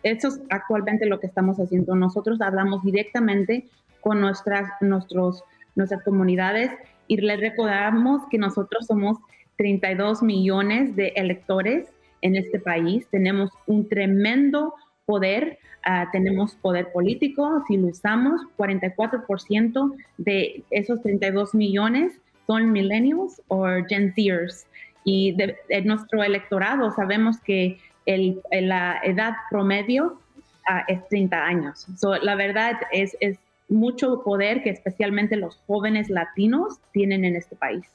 [0.04, 1.96] eso es actualmente lo que estamos haciendo.
[1.96, 3.66] Nosotros hablamos directamente
[4.02, 5.44] con nuestras, nuestros,
[5.76, 6.72] nuestras comunidades
[7.08, 9.18] y les recordamos que nosotros somos
[9.58, 11.90] 32 millones de electores
[12.22, 13.08] en este país.
[13.10, 14.74] Tenemos un tremendo
[15.06, 22.14] poder, ah, tenemos poder político, si lo usamos, 44% de esos 32 millones
[22.48, 24.68] son millennials o Gen Zers.
[25.04, 30.20] Y de nuestro electorado sabemos que el, la edad promedio
[30.68, 31.88] ah, es 30 años.
[32.22, 33.38] la verdad es, es
[33.70, 37.86] mucho poder que especialmente los jóvenes latinos tienen en este país.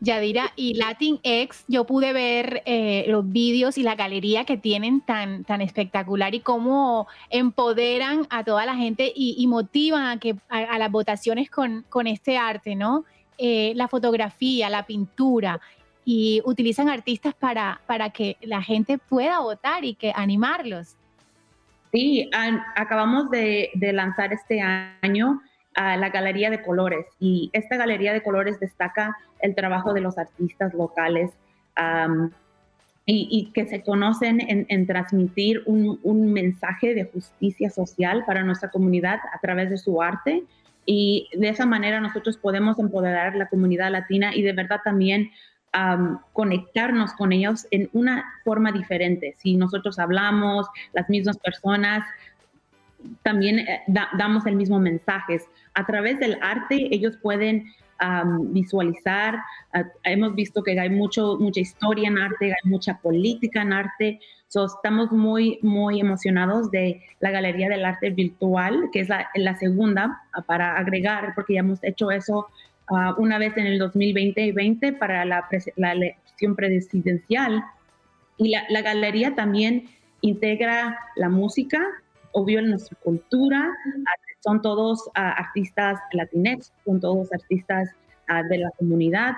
[0.00, 5.42] Yadira, y Latinx, yo pude ver eh, los vídeos y la galería que tienen tan,
[5.42, 10.90] tan espectacular y cómo empoderan a toda la gente y, motivan a, que, a, las
[10.92, 13.04] votaciones con, con, este arte, ¿no?
[13.38, 15.60] Eh, la fotografía, la pintura
[16.10, 20.96] y utilizan artistas para, para que la gente pueda votar y que animarlos.
[21.92, 22.30] Sí,
[22.76, 24.62] acabamos de, lanzar este
[25.02, 25.42] año
[25.74, 30.16] a la Galería de Colores y esta Galería de Colores destaca el trabajo de los
[30.16, 31.32] artistas locales
[33.04, 39.20] y, que se conocen en, transmitir un, un, mensaje de justicia social para nuestra comunidad
[39.34, 40.42] a través de su arte
[40.90, 45.30] y de esa manera nosotros podemos empoderar la comunidad latina y de verdad también
[46.32, 49.34] conectarnos con ellos en una forma diferente.
[49.38, 52.04] Si nosotros hablamos, las mismas personas,
[53.22, 55.40] también eh, damos el mismo mensaje.
[55.74, 57.72] A través del arte ellos pueden
[58.50, 59.38] visualizar.
[59.72, 64.20] Ah, hemos visto que hay mucho, mucha historia en arte, hay mucha política en arte.
[64.48, 70.22] estamos muy, muy emocionados de la Galería del Arte Virtual, que es la, la segunda,
[70.32, 72.46] ah, para agregar, porque ya hemos hecho eso
[72.90, 75.46] Ah, una vez en el 2020 y 20 para la,
[75.76, 77.64] elección presidencial.
[78.36, 79.88] Y la, galería también
[80.20, 81.80] integra la música,
[82.32, 87.90] obvio nuestra cultura, ah, son todos ah, artistas latinex, son todos artistas
[88.50, 89.32] de la comunidad.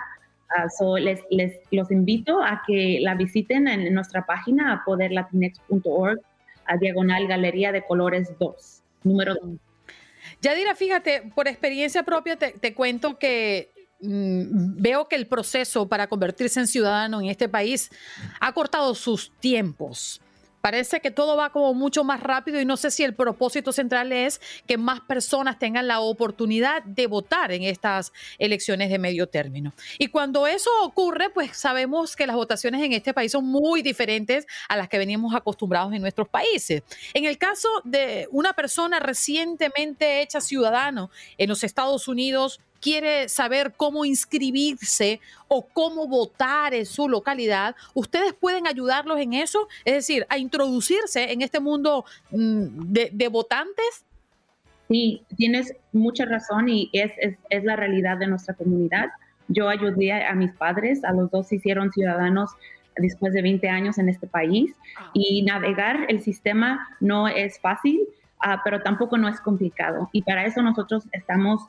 [0.98, 6.20] les, les, los invito a que la visiten en nuestra página a poderlatinex.org,
[6.66, 9.69] a diagonal Galería de Colores 2, número 2.
[10.40, 16.60] Yadira, fíjate, por experiencia propia te, cuento que mm, veo que el proceso para convertirse
[16.60, 17.90] en ciudadano en este país
[18.40, 20.20] ha cortado sus tiempos.
[20.60, 24.12] Parece que todo va como mucho más rápido y no sé si el propósito central
[24.12, 29.72] es que más personas tengan la oportunidad de votar en estas elecciones de medio término.
[29.98, 34.46] Y cuando eso ocurre, pues sabemos que las votaciones en este país son muy diferentes
[34.68, 36.82] a las que venimos acostumbrados en nuestros países.
[37.14, 43.74] En el caso de una persona recientemente hecha ciudadano en los Estados Unidos, quiere saber
[43.76, 49.68] cómo inscribirse o cómo votar en su localidad, ¿ustedes pueden ayudarlos en eso?
[49.84, 54.04] Es decir, a introducirse en este mundo mm, de, votantes.
[54.88, 57.12] Sí, tienes mucha razón y es,
[57.48, 59.10] es, la realidad de nuestra comunidad.
[59.48, 62.50] Yo ayudé a mis padres, a los dos se hicieron ciudadanos
[62.96, 65.10] después de 20 años en este país ah.
[65.14, 68.00] y navegar el sistema no es fácil,
[68.40, 70.08] ah, pero tampoco no es complicado.
[70.12, 71.62] Y para eso nosotros estamos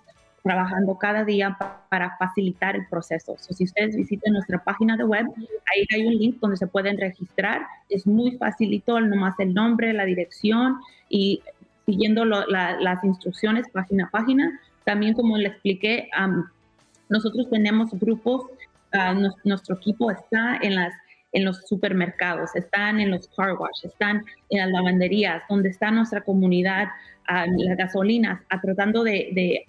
[0.44, 1.58] trabajando cada día
[1.90, 3.36] para facilitar el proceso.
[3.38, 7.66] si ustedes visiten nuestra página de web, ahí hay un link donde se pueden registrar.
[7.90, 10.80] Es muy facilito, nomás el nombre, la dirección
[11.10, 11.42] y
[11.86, 14.60] siguiendo las instrucciones página a página.
[14.84, 16.10] También, como le expliqué,
[17.10, 18.46] nosotros tenemos grupos,
[18.94, 19.14] ah,
[19.44, 20.94] nuestro equipo está en las
[21.34, 26.22] en los supermercados, están en los car wash, están en las lavanderías, donde está nuestra
[26.22, 26.90] comunidad,
[27.28, 29.66] las gasolinas, a tratando de,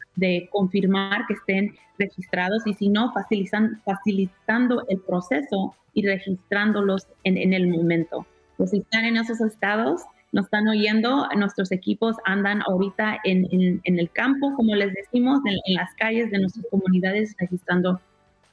[0.50, 7.68] confirmar que estén registrados y si no, facilitan, facilitando el proceso y registrándolos en, el
[7.68, 8.26] momento.
[8.56, 10.02] Pues si están en esos estados,
[10.32, 15.94] nos están oyendo, nuestros equipos andan ahorita en, el campo, como les decimos, en, las
[15.94, 18.00] calles de nuestras comunidades registrando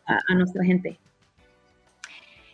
[0.05, 0.99] a nuestra gente.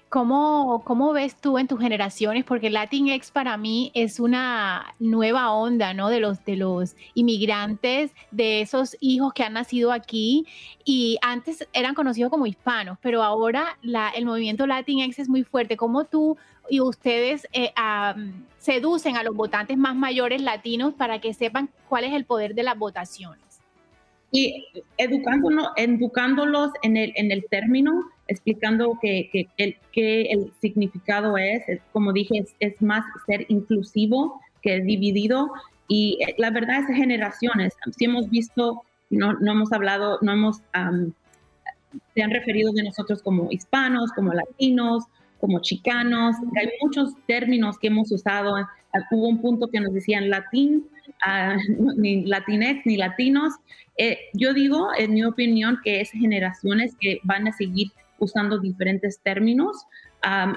[0.10, 2.46] ¿Cómo, ¿Cómo ves tú en tus generaciones?
[2.46, 6.10] Porque Latinx para mí es una nueva onda, ¿no?
[6.10, 10.46] De los, de los inmigrantes, de esos hijos que han nacido aquí
[10.86, 15.76] y antes eran conocidos como hispanos, pero ahora la, el movimiento Latinx es muy fuerte.
[15.76, 16.38] ¿Cómo tú
[16.70, 17.74] y ustedes eh,
[18.58, 22.64] seducen a los votantes más mayores latinos para que sepan cuál es el poder de
[22.64, 23.45] las votaciones?
[24.36, 24.66] Y
[24.98, 31.62] educándolos en el, en el término explicando que, que, el, que el significado es,
[31.92, 35.52] como dije, es, más ser inclusivo que dividido.
[35.88, 37.74] Y eh, la verdad es generaciones.
[37.96, 40.62] Si hemos visto, no, no hemos hablado, no hemos,
[42.14, 45.06] se han referido de nosotros como hispanos, como latinos,
[45.40, 46.36] como chicanos.
[46.60, 48.56] Hay muchos términos que hemos usado.
[49.12, 50.88] Hubo un punto que nos decían latín,
[51.26, 53.54] uh, ni latinex, ni latinos.
[53.98, 59.20] Eh, yo digo, en mi opinión, que es generaciones que van a seguir usando diferentes
[59.20, 59.86] términos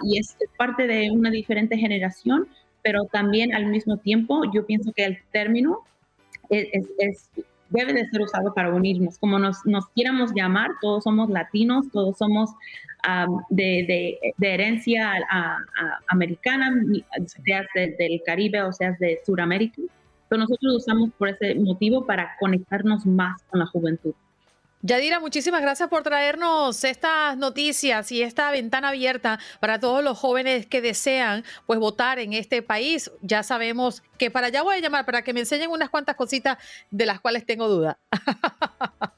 [0.02, 2.48] y es parte de una diferente generación,
[2.82, 5.84] pero también al mismo tiempo yo pienso que el término
[6.48, 9.18] debe de ser usado para unirnos.
[9.18, 12.50] Como nos, nos quieramos llamar, todos somos latinos, todos somos
[13.50, 15.12] de, de, herencia
[16.09, 16.72] americana,
[17.44, 19.82] seas del Caribe o seas de Sudamérica.
[20.29, 24.14] Pero nosotros usamos por ese motivo para conectarnos más con la juventud.
[24.83, 30.66] Yadira, muchísimas gracias por traernos estas noticias y esta ventana abierta para todos los jóvenes
[30.66, 33.11] que desean pues votar en este país.
[33.20, 36.59] Ya sabemos que para allá voy a llamar para que me enseñen unas cuantas cositas
[36.93, 37.99] de las cuales tengo duda.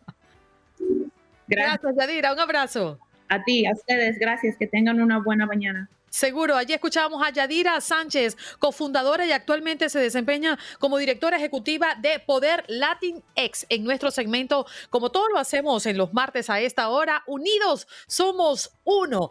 [1.47, 2.99] gracias, Yadira, un abrazo.
[3.29, 5.91] A ti, a ustedes, gracias, que tengan una buena mañana.
[6.11, 12.19] Seguro, allí escuchábamos a Yadira Sánchez, cofundadora y actualmente se desempeña como directora ejecutiva de
[12.19, 16.89] Poder Latin X en nuestro segmento, como todos lo hacemos en los martes a esta
[16.89, 19.31] hora, unidos somos uno.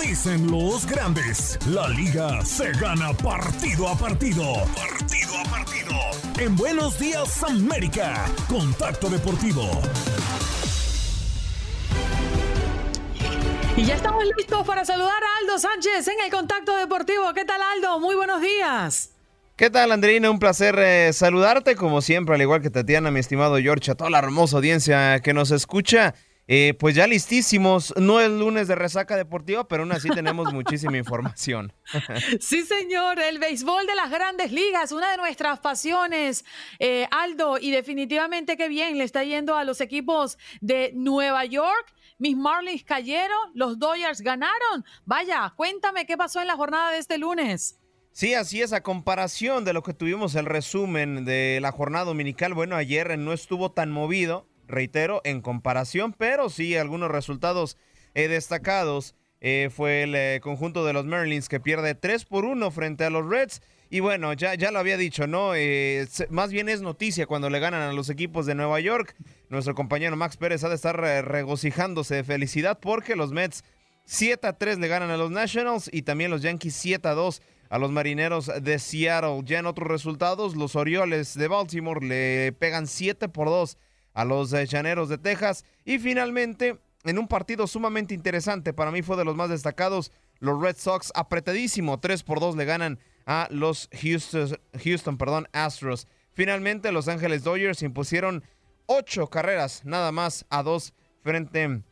[0.00, 4.54] Dicen los grandes, la liga se gana partido a partido.
[4.74, 5.96] Partido a partido.
[6.38, 9.68] En Buenos Días América, Contacto Deportivo.
[13.76, 17.32] Y ya estamos listos para saludar a Aldo Sánchez en el Contacto Deportivo.
[17.34, 18.00] ¿Qué tal Aldo?
[18.00, 19.10] Muy buenos días.
[19.56, 20.30] ¿Qué tal, Andrina?
[20.30, 24.10] Un placer eh, saludarte, como siempre, al igual que Tatiana, mi estimado George, a toda
[24.10, 26.14] la hermosa audiencia que nos escucha.
[26.50, 30.96] Eh, pues ya listísimos, no es lunes de resaca deportiva, pero aún así tenemos muchísima
[30.96, 31.72] información.
[32.40, 36.44] Sí, señor, el béisbol de las grandes ligas, una de nuestras pasiones,
[36.78, 41.94] eh, Aldo, y definitivamente qué bien le está yendo a los equipos de Nueva York.
[42.18, 44.84] Mis Marlins cayeron, los Dodgers ganaron.
[45.04, 47.78] Vaya, cuéntame qué pasó en la jornada de este lunes.
[48.12, 52.54] Sí, así es, a comparación de lo que tuvimos el resumen de la jornada dominical,
[52.54, 57.76] bueno, ayer no estuvo tan movido, reitero, en comparación, pero sí algunos resultados
[58.14, 59.14] eh, destacados.
[59.40, 63.10] Eh, fue el eh, conjunto de los Merlins que pierde 3 por 1 frente a
[63.10, 63.62] los Reds.
[63.90, 65.52] Y bueno, ya, ya lo había dicho, ¿no?
[66.28, 69.16] más bien es noticia cuando le ganan a los equipos de Nueva York.
[69.48, 73.64] Nuestro compañero Max Pérez ha de estar regocijándose de felicidad porque los Mets
[74.04, 77.40] 7 a 3 le ganan a los Nationals y también los Yankees 7 a 2
[77.70, 79.42] a los Marineros de Seattle.
[79.44, 83.76] Ya en otros resultados, los Orioles de Baltimore le pegan 7 por 2
[84.14, 85.64] a los eh, Llaneros de Texas.
[85.84, 90.60] Y finalmente, en un partido sumamente interesante, para mí fue de los más destacados, los
[90.60, 96.06] Red Sox apretadísimo, 3 por 2 le ganan a los Houston, Houston perdón, Astros.
[96.32, 98.44] Finalmente, Los Ángeles Dodgers impusieron
[98.86, 101.82] 8 carreras, nada más a 2 frente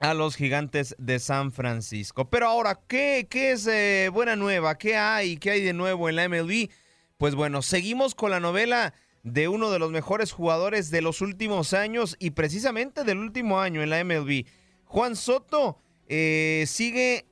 [0.00, 2.30] a los gigantes de San Francisco.
[2.30, 4.78] Pero ahora, ¿qué, qué es eh, buena nueva?
[4.78, 5.36] ¿Qué hay?
[5.38, 6.70] ¿Qué hay de nuevo en la MLB?
[7.18, 11.74] Pues bueno, seguimos con la novela de uno de los mejores jugadores de los últimos
[11.74, 14.46] años y precisamente del último año en la MLB.
[14.84, 17.26] Juan Soto eh, sigue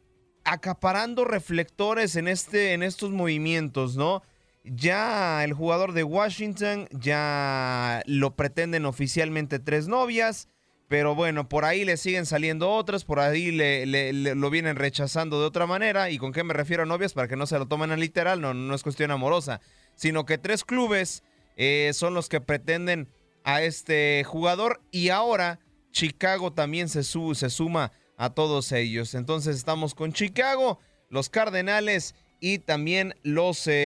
[0.45, 4.23] acaparando reflectores en, este, en estos movimientos, ¿no?
[4.65, 10.49] Ya el jugador de Washington ya lo pretenden oficialmente tres novias,
[10.89, 15.47] pero bueno, por ahí le siguen saliendo otras, por ahí le, lo vienen rechazando de
[15.47, 16.11] otra manera.
[16.11, 17.13] ¿Y con qué me refiero a novias?
[17.13, 19.61] Para que no se lo tomen a literal, no, no es cuestión amorosa,
[19.95, 21.23] sino que tres clubes
[21.59, 23.09] eh, son los que pretenden
[23.43, 25.59] a este jugador y ahora
[25.91, 29.15] Chicago también se, se suma a todos ellos.
[29.15, 30.79] Entonces estamos con Chicago,
[31.11, 33.67] los Cardenales y también los...
[33.67, 33.85] Eh,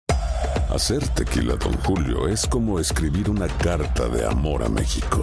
[0.69, 5.21] Hacer tequila, don Julio, es como escribir una carta de amor a México.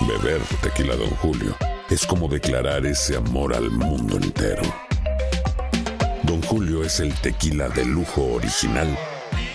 [0.00, 1.56] Beber tequila, don Julio,
[1.90, 4.62] es como declarar ese amor al mundo entero.
[6.22, 8.96] Don Julio es el tequila de lujo original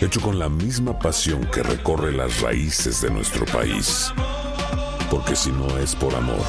[0.06, 4.12] hecho con la misma pasión que recorre las raíces de nuestro país.
[5.10, 6.43] Porque si no es por amor,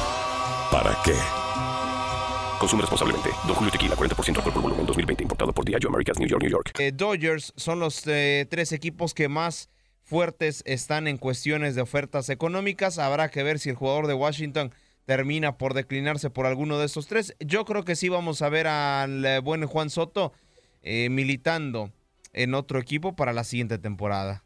[0.71, 1.13] ¿para qué?
[2.59, 3.29] Consume responsablemente.
[3.45, 5.23] Don Julio Tequila, 40% alcohol por volumen, 2020.
[5.23, 6.71] Importado por Diageo Americas, New York, New York.
[6.79, 9.69] Eh, Dodgers son los eh, tres equipos que más
[10.01, 12.97] fuertes están en cuestiones de ofertas económicas.
[12.97, 14.73] Habrá que ver si el jugador de Washington
[15.05, 17.35] termina por declinarse por alguno de estos tres.
[17.39, 20.33] Yo creo que sí vamos a ver al eh, buen Juan Soto
[20.85, 21.91] militando
[22.33, 24.43] en otro equipo para la siguiente temporada.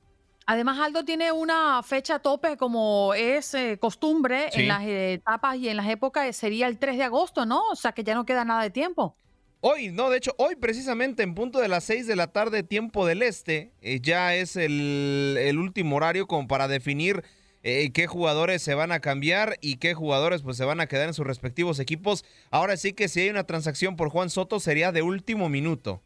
[0.50, 5.76] Además, Aldo tiene una fecha tope como es eh, costumbre en las etapas y en
[5.76, 7.62] las épocas, sería el 3 de agosto, ¿no?
[7.70, 9.18] O sea que ya no queda nada de tiempo.
[9.60, 13.06] Hoy, no, de hecho, hoy precisamente en punto de las 6 de la tarde, tiempo
[13.06, 17.24] del este, eh, ya es el, último horario como para definir
[17.64, 21.08] eh, qué jugadores se van a cambiar y qué jugadores pues se van a quedar
[21.08, 22.24] en sus respectivos equipos.
[22.52, 26.04] Ahora sí que si hay una transacción por Juan Soto sería de último minuto.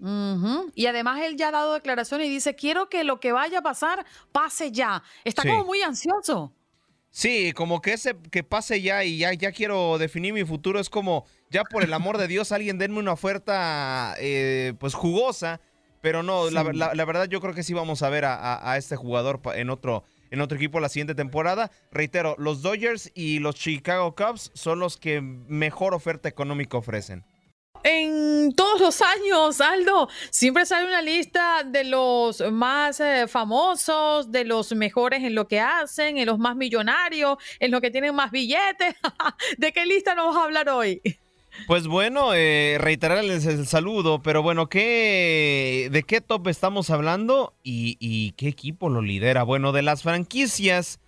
[0.00, 3.62] Y además él ya ha dado declaración y dice, quiero que lo que vaya a
[3.62, 5.02] pasar pase ya.
[5.24, 6.52] Está como muy ansioso.
[7.10, 10.78] Sí, como que ese que pase ya y ya, ya quiero definir mi futuro.
[10.78, 15.60] Es como, ya por el amor de Dios, alguien denme una oferta eh, pues jugosa.
[16.00, 19.40] Pero no, la, verdad yo creo que sí vamos a ver a, a, este jugador
[19.56, 21.72] en otro, en otro equipo la siguiente temporada.
[21.90, 27.24] Reitero, los Dodgers y los Chicago Cubs son los que mejor oferta económica ofrecen.
[27.84, 34.44] En todos los años, Aldo, siempre sale una lista de los más eh, famosos, de
[34.44, 38.30] los mejores en lo que hacen, en los más millonarios, en los que tienen más
[38.30, 38.94] billetes.
[39.58, 41.00] ¿De qué lista nos vas a hablar hoy?
[41.66, 47.96] Pues bueno, eh, reiterarles el saludo, pero bueno, ¿qué, ¿de qué top estamos hablando y,
[48.00, 49.42] y qué equipo lo lidera?
[49.44, 51.00] Bueno, de las franquicias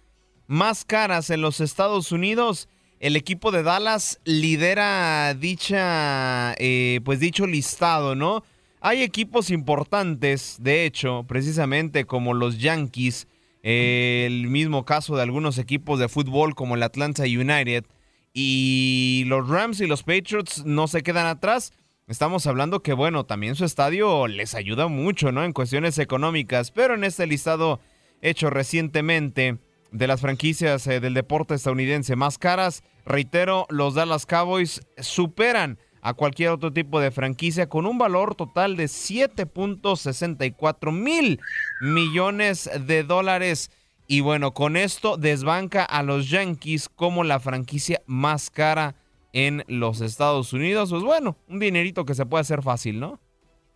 [0.47, 2.69] más caras en los Estados Unidos
[3.01, 8.45] el equipo de Dallas lidera dicha, eh, pues dicho listado, ¿no?
[8.83, 13.27] Hay equipos importantes, de hecho, precisamente como los Yankees,
[13.63, 17.85] el mismo caso de algunos equipos de fútbol como el Atlanta United,
[18.33, 21.73] y los Rams y los Patriots no se quedan atrás.
[22.07, 25.45] Estamos hablando que, bueno, también su estadio les ayuda mucho, ¿no?
[25.45, 27.81] En cuestiones económicas, pero en este listado
[28.21, 29.59] hecho recientemente
[29.93, 36.15] de las franquicias eh, del deporte estadounidense más caras, reitero, los Dallas Cowboys superan a
[36.15, 41.41] cualquier otro tipo de franquicia con un valor total de 7.64 mil
[41.81, 43.71] millones de dólares.
[44.07, 48.97] Y bueno, con esto desbanca a los Yankees como la franquicia más cara
[49.33, 50.91] en los Estados Unidos.
[50.91, 53.21] Pues bueno, un dinerito que se puede hacer fácil, ¿no?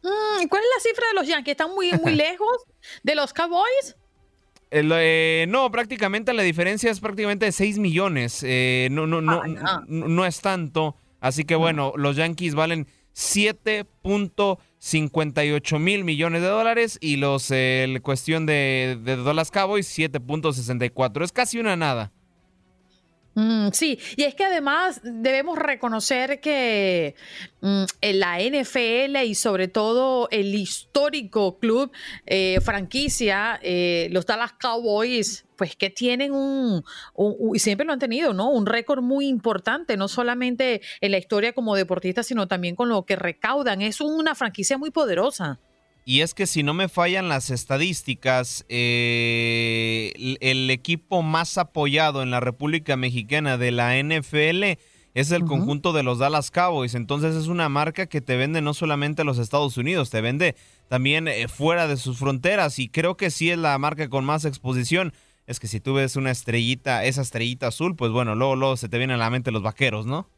[0.03, 1.53] Mm, ¿Cuál es la cifra de los Yankees?
[1.53, 2.65] ¿Están muy, muy lejos
[3.03, 3.97] de los Cowboys?
[4.77, 8.43] Eh, no, prácticamente la diferencia es prácticamente de 6 millones.
[8.45, 9.41] Eh, no, no, no,
[9.87, 10.97] no, es tanto.
[11.21, 18.47] Así que bueno, los Yankees valen 7.58 mil millones de dólares y los eh, cuestión
[18.47, 21.23] de, de Dallas Cowboys 7.64.
[21.23, 22.11] Es casi una nada.
[23.35, 27.17] Mm, sí, y es que además debemos reconocer que
[27.61, 31.91] mm, la NFL y sobre todo el histórico club
[32.27, 36.85] eh, franquicia, eh, los Dallas Cowboys, pues que tienen un,
[37.55, 38.51] y siempre lo han tenido, ¿no?
[38.51, 43.05] Un récord muy importante, no solamente en la historia como deportistas, sino también con lo
[43.05, 43.83] que recaudan.
[43.83, 45.59] Es una franquicia muy poderosa.
[46.07, 52.31] Y es que si no me fallan las estadísticas, eh, el, equipo más apoyado en
[52.31, 54.79] la República Mexicana de la NFL
[55.15, 56.95] es el conjunto de los Dallas Cowboys.
[56.95, 60.57] Entonces es una marca que te vende no solamente a los Estados Unidos, te vende
[60.89, 62.79] también eh, fuera de sus fronteras.
[62.79, 65.15] Y creo que sí es la marca con más exposición.
[65.47, 68.91] Es que si tú ves una estrellita, esa estrellita azul, pues bueno, luego, luego se
[68.91, 70.29] te vienen a la mente los vaqueros, ¿no?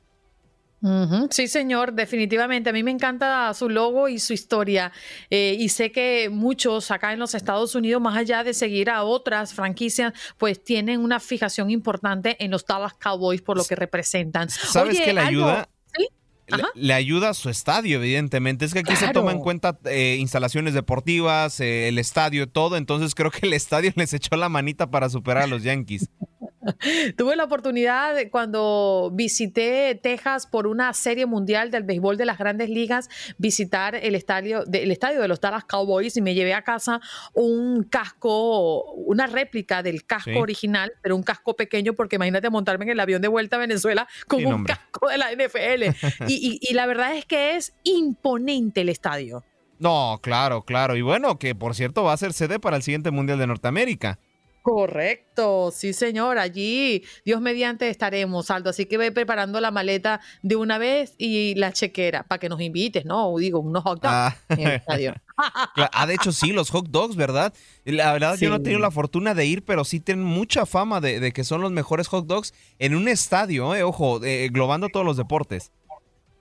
[1.30, 2.70] Sí, señor, definitivamente.
[2.70, 4.92] A mí me encanta su logo y su historia.
[5.30, 9.02] Eh, y sé que muchos acá en los Estados Unidos, más allá de seguir a
[9.02, 14.50] otras franquicias, pues tienen una fijación importante en los Dallas Cowboys por lo que representan.
[14.50, 15.68] ¿Sabes qué le ayuda?
[16.74, 18.64] Le, ayuda a su estadio, evidentemente.
[18.64, 22.76] Es que aquí se toma en cuenta eh, instalaciones deportivas, eh, el estadio, todo.
[22.76, 26.08] Entonces creo que el estadio les echó la manita para superar a los Yankees.
[27.16, 32.70] Tuve la oportunidad cuando visité Texas por una serie mundial del béisbol de las grandes
[32.70, 33.08] ligas,
[33.38, 37.00] visitar el estadio, de, estadio de los Dallas Cowboys y me llevé a casa
[37.34, 42.92] un casco, una réplica del casco original, pero un casco pequeño porque imagínate montarme en
[42.92, 46.26] el avión de vuelta a Venezuela con un casco de la NFL.
[46.28, 49.44] y la verdad es que es imponente el estadio.
[49.78, 50.96] No, claro, claro.
[50.96, 54.18] Y bueno, que por cierto va a ser sede para el siguiente Mundial de Norteamérica.
[54.66, 60.56] Correcto, sí señor, allí Dios mediante estaremos, Aldo, así que ve preparando la maleta de
[60.56, 63.32] una vez y la chequera para que nos invites, ¿no?
[63.36, 64.36] Digo, unos hot dogs ah.
[65.92, 67.54] ah, de hecho sí, los hot dogs, ¿verdad?
[67.84, 71.00] La verdad yo no he tenido la fortuna de ir, pero sí tienen mucha fama
[71.00, 75.06] de, que son los mejores hot dogs en un estadio, eh, ojo, eh, globando todos
[75.06, 75.70] los deportes.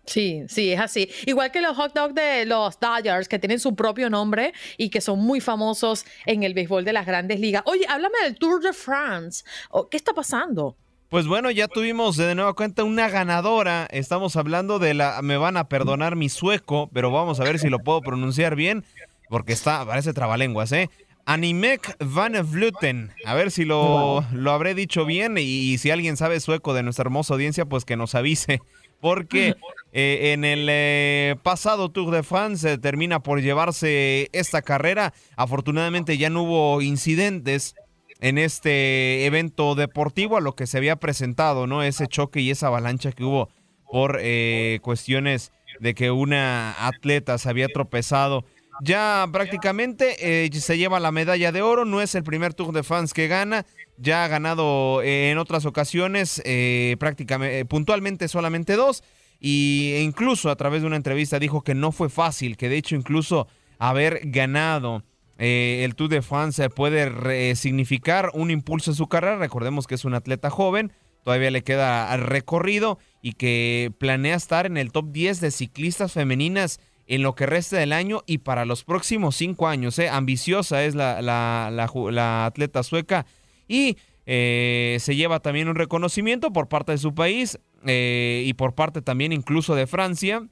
[0.05, 1.09] Sí, sí, es así.
[1.25, 5.01] Igual que los hot dogs de los Dodgers, que tienen su propio nombre y que
[5.01, 7.63] son muy famosos en el béisbol de las grandes ligas.
[7.65, 9.43] Oye, háblame del Tour de France.
[9.69, 10.77] Oh, ¿Qué está pasando?
[11.09, 13.87] Pues bueno, ya tuvimos de nueva cuenta una ganadora.
[13.91, 15.21] Estamos hablando de la.
[15.21, 18.83] Me van a perdonar mi sueco, pero vamos a ver si lo puedo pronunciar bien,
[19.29, 20.89] porque está, parece trabalenguas, ¿eh?
[21.25, 23.11] Animek van Vluten.
[23.25, 27.03] A ver si lo, lo habré dicho bien y si alguien sabe sueco de nuestra
[27.03, 28.61] hermosa audiencia, pues que nos avise
[29.05, 29.55] porque
[29.97, 35.13] eh, en el eh, pasado Tour de France termina por llevarse esta carrera.
[35.37, 37.75] Afortunadamente ya no hubo incidentes
[38.19, 41.81] en este evento deportivo a lo que se había presentado, ¿no?
[41.81, 43.47] Ese choque y esa avalancha que hubo
[43.89, 48.43] por eh, cuestiones de que una atleta se había tropezado.
[48.81, 53.13] Ya prácticamente se lleva la medalla de oro, no es el primer Tour de France
[53.15, 53.65] que gana,
[53.97, 59.03] ya ha ganado eh, en otras ocasiones, eh, prácticamente, eh, puntualmente solamente dos,
[59.39, 62.77] y, e incluso a través de una entrevista dijo que no fue fácil, que de
[62.77, 65.03] hecho incluso haber ganado
[65.38, 70.13] el Tour de France puede significar un impulso en su carrera, recordemos que es un
[70.13, 75.51] atleta joven, todavía le queda recorrido y que planea estar en el top 10 de
[75.51, 79.99] ciclistas femeninas en lo que resta del año y para los próximos cinco años.
[79.99, 83.25] Ambiciosa es la atleta sueca
[83.67, 88.75] y eh, se lleva también un reconocimiento por parte de su país eh, y por
[88.75, 90.47] parte también incluso de Francia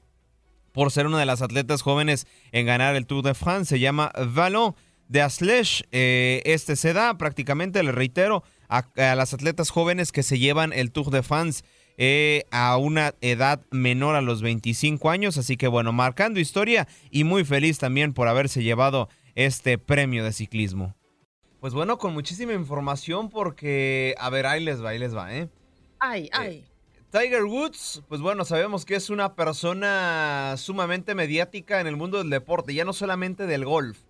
[0.72, 3.68] por ser una de las atletas jóvenes en ganar el Tour de France.
[3.76, 4.74] Se llama Vallon
[5.08, 5.86] de Aslech.
[5.92, 10.90] Eh, este se da prácticamente, le reitero, a, las atletas jóvenes que se llevan el
[10.90, 11.62] Tour de France
[12.50, 15.38] a una edad menor a los 25 años.
[15.38, 20.32] Así que bueno, marcando historia y muy feliz también por haberse llevado este premio de
[20.32, 20.94] ciclismo.
[21.64, 25.48] Pues bueno, con muchísima información porque, a ver, ahí les va, ahí les va, ¿eh?
[25.98, 26.64] Ay, eh, ay.
[27.14, 32.28] Tiger Woods, pues bueno, sabemos que es una persona sumamente mediática en el mundo del
[32.28, 34.00] deporte, ya no solamente del golf.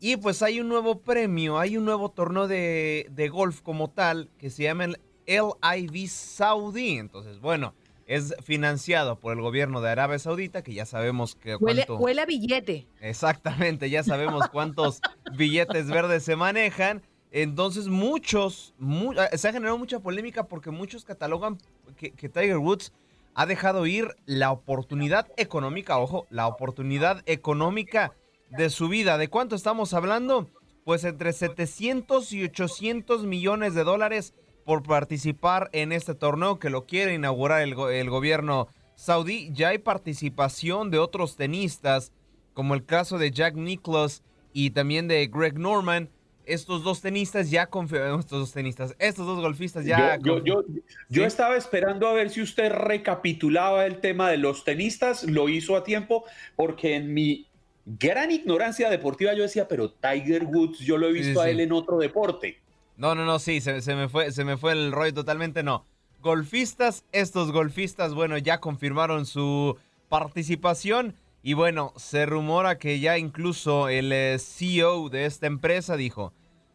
[0.00, 4.28] Y pues hay un nuevo premio, hay un nuevo torneo de, de golf como tal
[4.36, 6.98] que se llama el LIV Saudi.
[6.98, 7.72] Entonces, bueno,
[8.04, 11.96] es financiado por el gobierno de Arabia Saudita, que ya sabemos que cuánto...
[11.96, 12.86] huele, a billete.
[13.00, 15.00] Exactamente, ya sabemos cuántos
[15.38, 17.00] billetes verdes se manejan.
[17.32, 18.74] Entonces muchos,
[19.16, 21.58] ah, se ha generado mucha polémica porque muchos catalogan
[21.96, 22.92] que, Tiger Woods
[23.34, 28.12] ha dejado ir la oportunidad económica, ojo, la oportunidad económica
[28.50, 29.16] de su vida.
[29.16, 30.50] ¿De cuánto estamos hablando?
[30.84, 34.34] Pues entre 700 y 800 millones de dólares
[34.66, 39.50] por participar en este torneo que lo quiere inaugurar el, gobierno saudí.
[39.54, 42.12] Ya hay participación de otros tenistas,
[42.52, 44.22] como el caso de Jack Nicklaus
[44.52, 46.10] y también de Greg Norman.
[46.46, 50.18] Estos dos tenistas ya confirmaron, estos dos tenistas, estos dos golfistas ya...
[50.18, 50.64] Yo, yo,
[51.08, 55.76] yo, estaba esperando a ver si usted recapitulaba el tema de los tenistas, lo hizo
[55.76, 56.24] a tiempo,
[56.56, 57.46] porque en mi
[57.84, 61.72] gran ignorancia deportiva yo decía, pero Tiger Woods yo lo he visto a él en
[61.72, 62.58] otro deporte.
[62.96, 65.84] No, no, no, sí, se, me fue, se me fue el rollo totalmente, no.
[66.20, 69.76] Golfistas, estos golfistas, bueno, ya confirmaron su
[70.08, 76.32] participación y bueno, se rumora que ya incluso el eh, CEO de esta empresa dijo,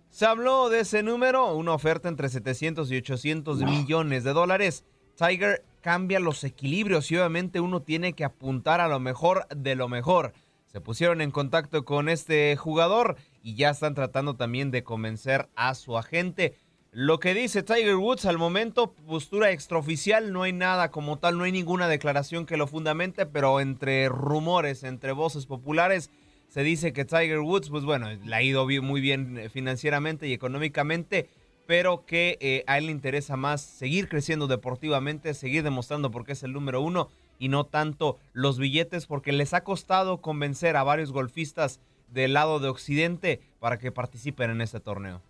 [0.09, 4.83] se habló de ese número, una oferta entre 700 y 800 millones de dólares.
[5.15, 9.87] Tiger cambia los equilibrios y obviamente uno tiene que apuntar a lo mejor de lo
[9.87, 10.33] mejor.
[10.65, 15.75] Se pusieron en contacto con este jugador y ya están tratando también de convencer a
[15.75, 16.55] su agente.
[16.99, 21.43] Lo que dice Tiger Woods al momento, postura extraoficial, no hay nada como tal, no
[21.43, 26.09] hay ninguna declaración que lo fundamente, pero entre rumores, entre voces populares,
[26.47, 30.33] se dice que Tiger Woods, pues bueno, le ha ido muy bien eh, financieramente y
[30.33, 31.29] económicamente,
[31.67, 36.31] pero que eh, a él le interesa más seguir creciendo deportivamente, seguir demostrando por qué
[36.31, 40.81] es el número uno y no tanto los billetes, porque les ha costado convencer a
[40.81, 41.79] varios golfistas
[42.11, 45.21] del lado de Occidente para que participen en este torneo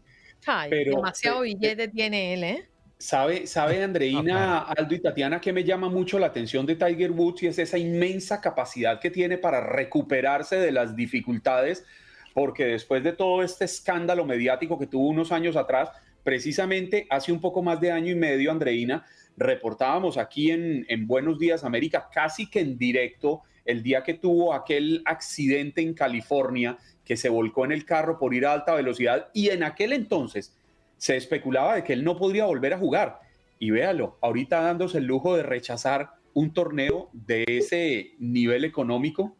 [0.69, 2.69] demasiado billete tiene él, ¿eh?
[2.99, 7.43] Sabe, sabe Andreina, Aldo y Tatiana que me llama mucho la atención de Tiger Woods
[7.43, 11.85] y es esa inmensa capacidad que tiene para recuperarse de las dificultades,
[12.33, 15.91] porque después de todo este escándalo mediático que tuvo unos años atrás,
[16.23, 19.05] precisamente hace un poco más de año y medio, Andreina,
[19.37, 24.55] reportábamos aquí en, en Buenos Días América, casi que en directo, el día que tuvo
[24.55, 26.77] aquel accidente en California
[27.07, 30.53] que se volcó en el carro por ir a alta velocidad y en aquel entonces
[30.97, 33.21] se especulaba de que él no podría volver a jugar.
[33.59, 39.36] Y véalo, ahorita dándose el lujo de rechazar un torneo de ese nivel económico,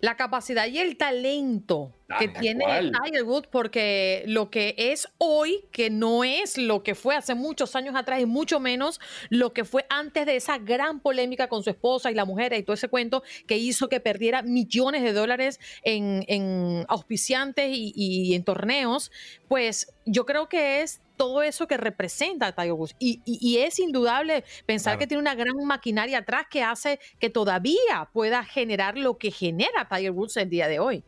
[0.00, 2.64] la capacidad y el talento ah, que tiene
[3.04, 7.74] Tiger Woods, porque lo que es hoy, que no es lo que fue hace muchos
[7.76, 11.70] años atrás y mucho menos lo que fue antes de esa gran polémica con su
[11.70, 15.60] esposa y la mujer y todo ese cuento que hizo que perdiera millones de dólares
[15.82, 19.10] en, auspiciantes y en torneos,
[19.48, 22.94] pues yo creo que es todo eso que representa Tiger Woods.
[22.98, 28.44] Y, es indudable pensar que tiene una gran maquinaria atrás que hace que todavía pueda
[28.44, 31.02] generar lo que genera Tiger Woods el día de hoy.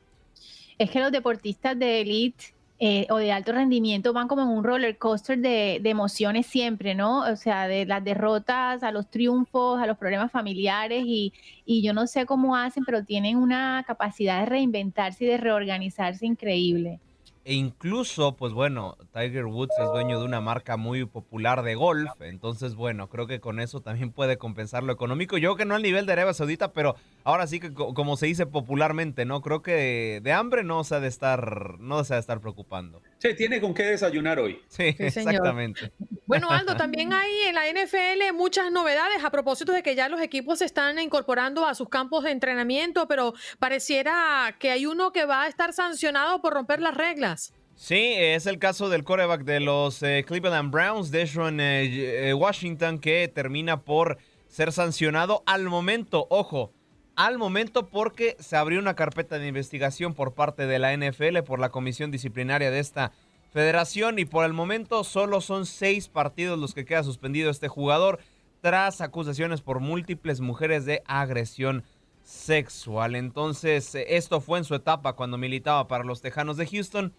[0.79, 4.63] Es que los deportistas de elite eh, o de alto rendimiento van como en un
[4.63, 7.21] roller coaster de, emociones siempre, ¿no?
[7.29, 11.33] O sea, de las derrotas a los triunfos, a los problemas familiares y,
[11.67, 16.25] y yo no sé cómo hacen, pero tienen una capacidad de reinventarse y de reorganizarse
[16.25, 17.01] increíble.
[17.49, 22.11] E incluso, pues bueno, Tiger Woods es dueño de una marca muy popular de golf.
[22.21, 25.39] Entonces, bueno, creo que con eso también puede compensar lo económico.
[25.39, 26.95] Yo que no al nivel de Arabia Saudita, pero
[27.25, 29.41] ahora sí que como se dice popularmente, ¿no?
[29.41, 33.01] Creo que de, hambre no se ha de estar, no se ha de estar preocupando.
[33.17, 34.61] Sí, tiene con qué desayunar hoy.
[34.69, 35.91] Sí, exactamente.
[36.27, 40.21] Bueno, Aldo, también hay en la NFL muchas novedades a propósito de que ya los
[40.21, 45.25] equipos se están incorporando a sus campos de entrenamiento, pero pareciera que hay uno que
[45.25, 47.38] va a estar sancionado por romper las reglas.
[47.81, 52.99] Sí, es el caso del coreback de los eh, Cleveland Browns, Deshaun eh, eh, Washington,
[52.99, 54.19] que termina por
[54.49, 56.73] ser sancionado al momento, ojo,
[57.15, 61.61] al momento porque se abrió una carpeta de investigación por parte de la NFL, por
[61.61, 63.13] la comisión disciplinaria de esta
[63.53, 68.19] federación y por el momento solo son seis partidos los que queda suspendido este jugador
[68.61, 71.85] tras acusaciones por múltiples mujeres de agresión
[72.25, 73.15] sexual.
[73.15, 77.15] Entonces, esto fue en su etapa cuando militaba para los Tejanos de Houston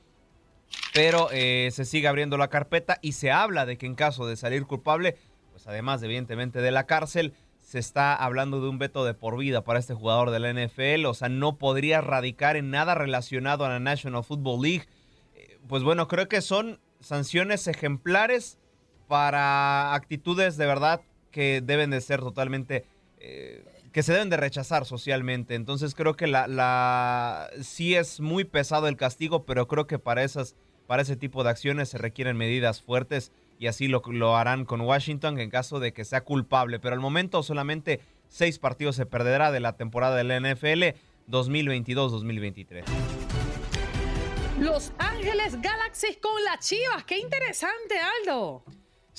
[0.94, 4.36] pero eh, se sigue abriendo la carpeta y se habla de que en caso de
[4.36, 5.18] salir culpable,
[5.52, 9.64] pues además evidentemente de la cárcel, se está hablando de un veto de por vida
[9.64, 13.70] para este jugador de la NFL, o sea, no podría radicar en nada relacionado a
[13.70, 14.88] la National Football League.
[15.36, 18.58] Eh, pues bueno, creo que son sanciones ejemplares
[19.08, 21.02] para actitudes de verdad
[21.32, 22.86] que deben de ser totalmente...
[23.20, 25.56] Eh, que se deben de rechazar socialmente.
[25.56, 30.24] Entonces creo que la, la sí es muy pesado el castigo, pero creo que para
[30.24, 30.56] esas
[30.88, 34.82] para ese tipo de acciones se requieren medidas fuertes y así lo, lo harán con
[34.82, 36.80] Washington en caso de que sea culpable.
[36.80, 40.98] Pero al momento solamente seis partidos se perderá de la temporada del NFL
[41.30, 42.86] 2022-2023.
[44.60, 47.04] Los Ángeles Galaxy con las Chivas.
[47.06, 48.64] Qué interesante, Aldo.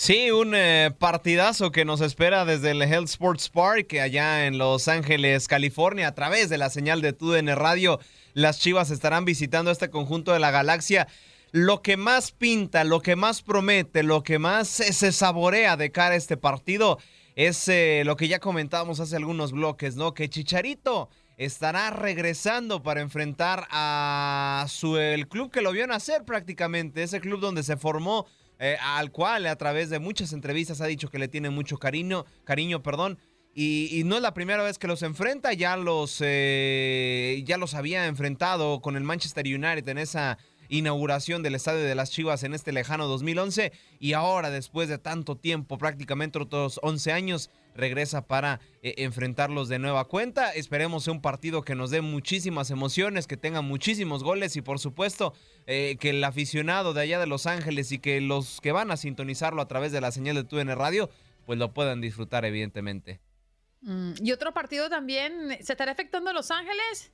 [0.03, 4.89] Sí, un eh, partidazo que nos espera desde el Health Sports Park, allá en Los
[4.89, 8.01] Ángeles, California, a través de la señal de TUDN Radio.
[8.33, 11.07] Las Chivas estarán visitando este conjunto de la galaxia.
[11.53, 16.15] Lo que más pinta, lo que más promete, lo que más se saborea de cara
[16.15, 16.97] a este partido
[17.37, 20.15] es eh, lo que ya comentábamos hace algunos bloques, ¿no?
[20.15, 27.03] Que Chicharito estará regresando para enfrentar a su el club que lo vio nacer prácticamente,
[27.03, 28.27] ese club donde se formó,
[28.61, 32.27] eh, al cual a través de muchas entrevistas ha dicho que le tiene mucho cariño,
[32.45, 33.19] cariño, perdón.
[33.55, 37.75] Y, y no es la primera vez que los enfrenta, ya los, eh, ya los
[37.75, 40.39] había enfrentado con el Manchester United en esa
[40.71, 45.37] inauguración del Estadio de las Chivas en este lejano 2011 y ahora después de tanto
[45.37, 50.55] tiempo, prácticamente otros 11 años, regresa para eh, enfrentarlos de nueva cuenta.
[50.55, 55.35] Esperemos un partido que nos dé muchísimas emociones, que tenga muchísimos goles y por supuesto
[55.67, 58.97] eh, que el aficionado de allá de Los Ángeles y que los que van a
[58.97, 61.11] sintonizarlo a través de la señal de TUN Radio,
[61.47, 63.21] pues lo puedan disfrutar evidentemente.
[63.83, 67.13] Mm, y otro partido también, ¿se estará afectando a Los Ángeles?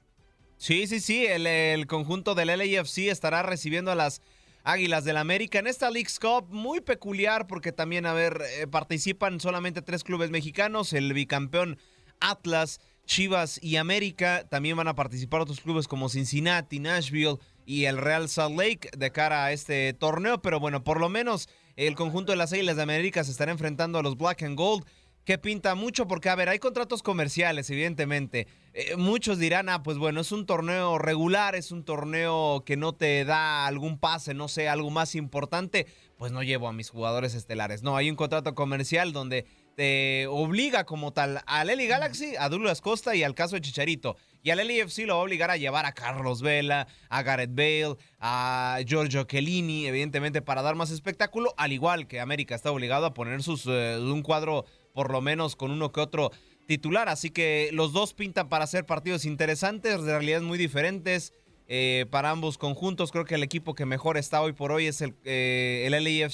[0.58, 4.22] Sí, sí, sí, el, conjunto del LAFC estará recibiendo a las
[4.64, 9.38] Águilas del América en esta League's Cup muy peculiar porque también, a ver, eh, participan
[9.38, 11.78] solamente tres clubes mexicanos, el bicampeón
[12.20, 14.44] Atlas, Chivas y América.
[14.48, 19.12] También van a participar otros clubes como Cincinnati, Nashville y el Real Salt Lake de
[19.12, 22.82] cara a este torneo, pero bueno, por lo menos el conjunto de las Águilas de
[22.82, 24.84] América se estará enfrentando a los Black and Gold
[25.26, 28.46] que pinta mucho porque, a ver, hay contratos comerciales, evidentemente.
[28.72, 32.92] Eh, muchos dirán, ah, pues bueno, es un torneo regular, es un torneo que no
[32.92, 37.34] te da algún pase, no sé, algo más importante, pues no llevo a mis jugadores
[37.34, 37.82] estelares.
[37.82, 42.80] No, hay un contrato comercial donde te obliga como tal al Eli Galaxy, a Douglas
[42.80, 44.16] Costa y al caso de Chicharito.
[44.44, 47.96] Y al LAFC lo va a obligar a llevar a Carlos Vela, a Gareth Bale,
[48.20, 53.12] a Giorgio Chiellini, evidentemente para dar más espectáculo, al igual que América está obligado a
[53.12, 54.64] poner sus, eh, un cuadro
[54.96, 56.32] por lo menos con uno que otro
[56.66, 57.10] titular.
[57.10, 61.34] Así que los dos pintan para ser partidos interesantes, de realidades muy diferentes.
[61.68, 65.02] eh, para ambos conjuntos, creo que el equipo que mejor está hoy por hoy es
[65.02, 66.30] el, eh, el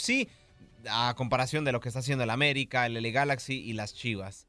[0.89, 4.47] a comparación de lo que está haciendo el América, el LA Galaxy y las Chivas.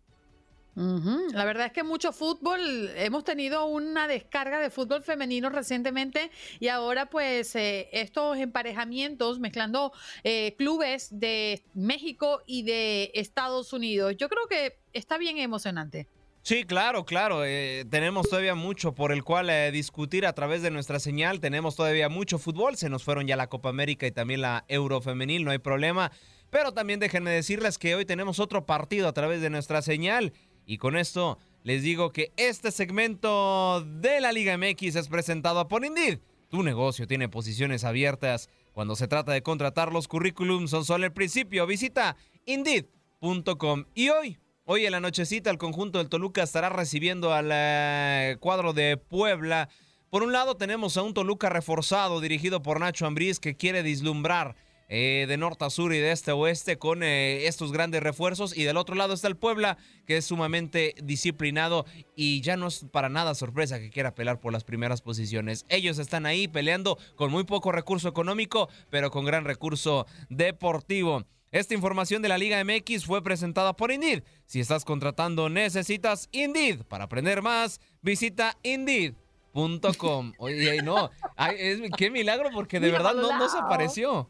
[0.76, 6.67] La verdad es que mucho fútbol, hemos tenido una descarga de fútbol femenino recientemente y
[6.69, 9.93] ahora pues eh, estos emparejamientos mezclando
[10.24, 16.07] eh, clubes de México y de Estados Unidos, yo creo que está bien emocionante.
[16.45, 17.45] Sí, claro, claro.
[17.45, 21.39] eh, tenemos todavía mucho por el cual eh, discutir a través de nuestra señal.
[21.39, 22.76] Tenemos todavía mucho fútbol.
[22.76, 26.11] Se nos fueron ya la Copa América y también la Eurofemenil, no hay problema.
[26.49, 30.34] Pero también déjenme decirles que hoy tenemos otro partido a través de nuestra señal.
[30.66, 35.86] Y con esto les digo que este segmento de la Liga MX es presentado por
[35.86, 36.20] Indeed.
[36.49, 38.49] Tu negocio tiene posiciones abiertas.
[38.74, 41.66] Cuando se trata de contratar los currículums son solo el principio.
[41.66, 43.86] Visita Indeed.com.
[43.95, 48.74] Y hoy, hoy en la nochecita, el conjunto del Toluca estará recibiendo al eh, cuadro
[48.74, 49.70] de Puebla.
[50.09, 54.55] Por un lado tenemos a un Toluca reforzado dirigido por Nacho Ambriz que quiere vislumbrar
[54.95, 58.55] eh, de norte a sur y de este a oeste con eh, estos grandes refuerzos.
[58.55, 62.85] Y del otro lado está el Puebla, que es sumamente disciplinado y ya no es
[62.91, 65.65] para nada sorpresa que quiera pelear por las primeras posiciones.
[65.67, 71.25] Ellos están ahí peleando con muy poco recurso económico, pero con gran recurso deportivo.
[71.51, 74.21] Esta información de la Liga MX fue presentada por Indeed.
[74.45, 76.81] Si estás contratando, necesitas Indeed.
[76.83, 80.33] Para aprender más, visita Indeed.com.
[80.37, 84.29] Oye, no, ay, es- qué milagro porque de verdad no, no se apareció.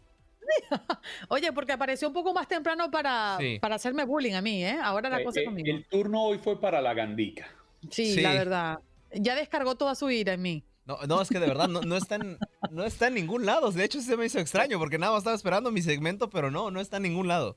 [1.29, 3.59] Oye, porque apareció un poco más temprano para, Sí.
[3.59, 4.77] para hacerme bullying a mí, ¿eh?
[4.81, 5.75] Ahora la Eh, cosa eh, conmigo.
[5.75, 7.47] el turno hoy fue para la Gandica.
[7.89, 8.21] Sí, Sí.
[8.21, 8.79] la verdad.
[9.13, 10.63] Ya descargó toda su ira en mí.
[10.85, 12.37] No, no, es que de verdad no, no está en,
[12.71, 13.71] no está en ningún lado.
[13.71, 16.71] De hecho, se me hizo extraño porque nada más estaba esperando mi segmento, pero no,
[16.71, 17.55] no está en ningún lado.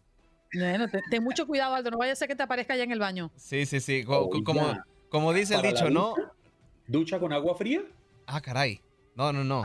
[0.54, 1.90] Bueno, ten, ten mucho cuidado, Aldo.
[1.90, 3.32] No vaya a ser que te aparezca allá en el baño.
[3.36, 4.04] Sí, sí, sí.
[4.04, 4.76] co- co- como,
[5.08, 6.10] como dice el ¿para la dicho, ¿no?
[6.10, 6.32] ducha?
[6.86, 7.82] ¿Ducha con agua fría?
[8.26, 8.80] Ah, caray.
[9.16, 9.64] No, no, no.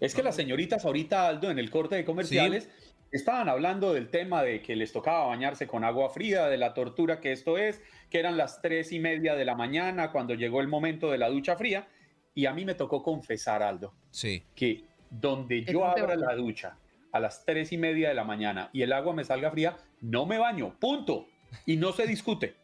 [0.00, 2.68] Es que las señoritas ahorita, Aldo, en el corte de comerciales,
[3.10, 7.20] estaban hablando del tema de que les tocaba bañarse con agua fría, de la tortura
[7.20, 7.80] que esto es,
[8.10, 11.28] que eran las tres y media de la mañana cuando llegó el momento de la
[11.28, 11.88] ducha fría.
[12.34, 14.44] Y a mí me tocó confesar, Aldo, Sí.
[14.54, 16.76] que donde yo abra la ducha
[17.10, 20.26] a las tres y media de la mañana y el agua me salga fría, no
[20.26, 21.26] me baño, punto.
[21.64, 22.54] Y no se discute.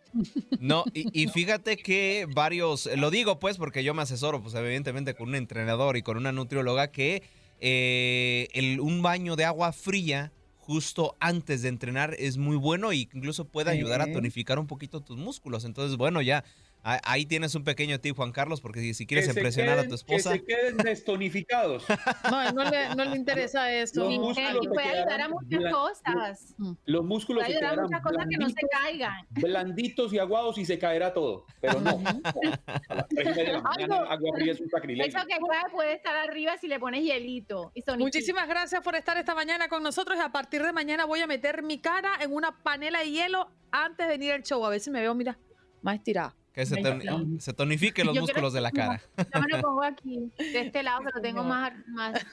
[0.61, 5.15] No, y, y fíjate que varios, lo digo pues porque yo me asesoro, pues evidentemente
[5.15, 7.23] con un entrenador y con una nutrióloga, que
[7.61, 12.97] eh, el- un baño de agua fría justo antes de entrenar es muy bueno e
[12.97, 15.65] incluso puede ayudar a tonificar un poquito tus músculos.
[15.65, 16.43] Entonces, bueno, ya
[16.85, 19.95] ahí tienes un pequeño tip, Juan Carlos, porque si, si quieres impresionar a queden- tu
[19.95, 20.32] esposa...
[20.32, 21.85] Que se queden destonificados.
[22.30, 24.01] No, a no le, no le interesa esto.
[24.05, 26.55] Los Sí, músculos y puede ayudar a muchas blan- cosas.
[26.85, 29.26] Los músculos Puede ayudar a muchas cosas que no se blanditos, caigan.
[29.30, 31.47] blanditos y aguados y se caerá todo.
[31.61, 31.91] Pero no.
[32.89, 35.16] A las y de la mañana, agua fría es un sacrilegio.
[35.18, 37.72] Eso que puede, puede estar arriba si le pones hielito.
[37.74, 37.82] Y.
[37.99, 40.16] Muchísimas gracias por estar esta mañana con nosotros.
[40.18, 43.49] Y a partir de mañana voy a meter mi cara en una panela de hielo
[43.70, 44.64] antes de venir al show.
[44.64, 45.39] A ver si me veo, mira,
[45.82, 46.35] más estirada.
[46.55, 49.00] Que se, toni- se tonifiquen los Yo músculos de la cara.
[49.18, 52.24] Yo me lo pongo aquí, de este lado, que lo tengo más, más,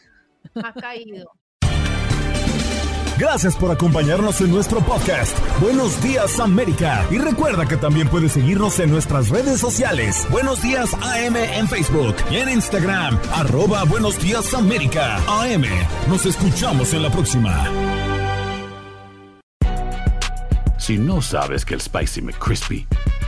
[0.54, 1.32] más caído.
[3.18, 5.38] Gracias por acompañarnos en nuestro podcast.
[5.60, 7.06] Buenos días América.
[7.12, 10.26] Y recuerda que también puedes seguirnos en nuestras redes sociales.
[10.32, 13.20] Buenos días AM en Facebook y en Instagram.
[13.34, 15.18] Arroba Buenos días América.
[15.28, 15.66] AM.
[16.10, 17.64] Nos escuchamos en la próxima.
[20.80, 22.88] Si no sabes que el Spicy McCrispy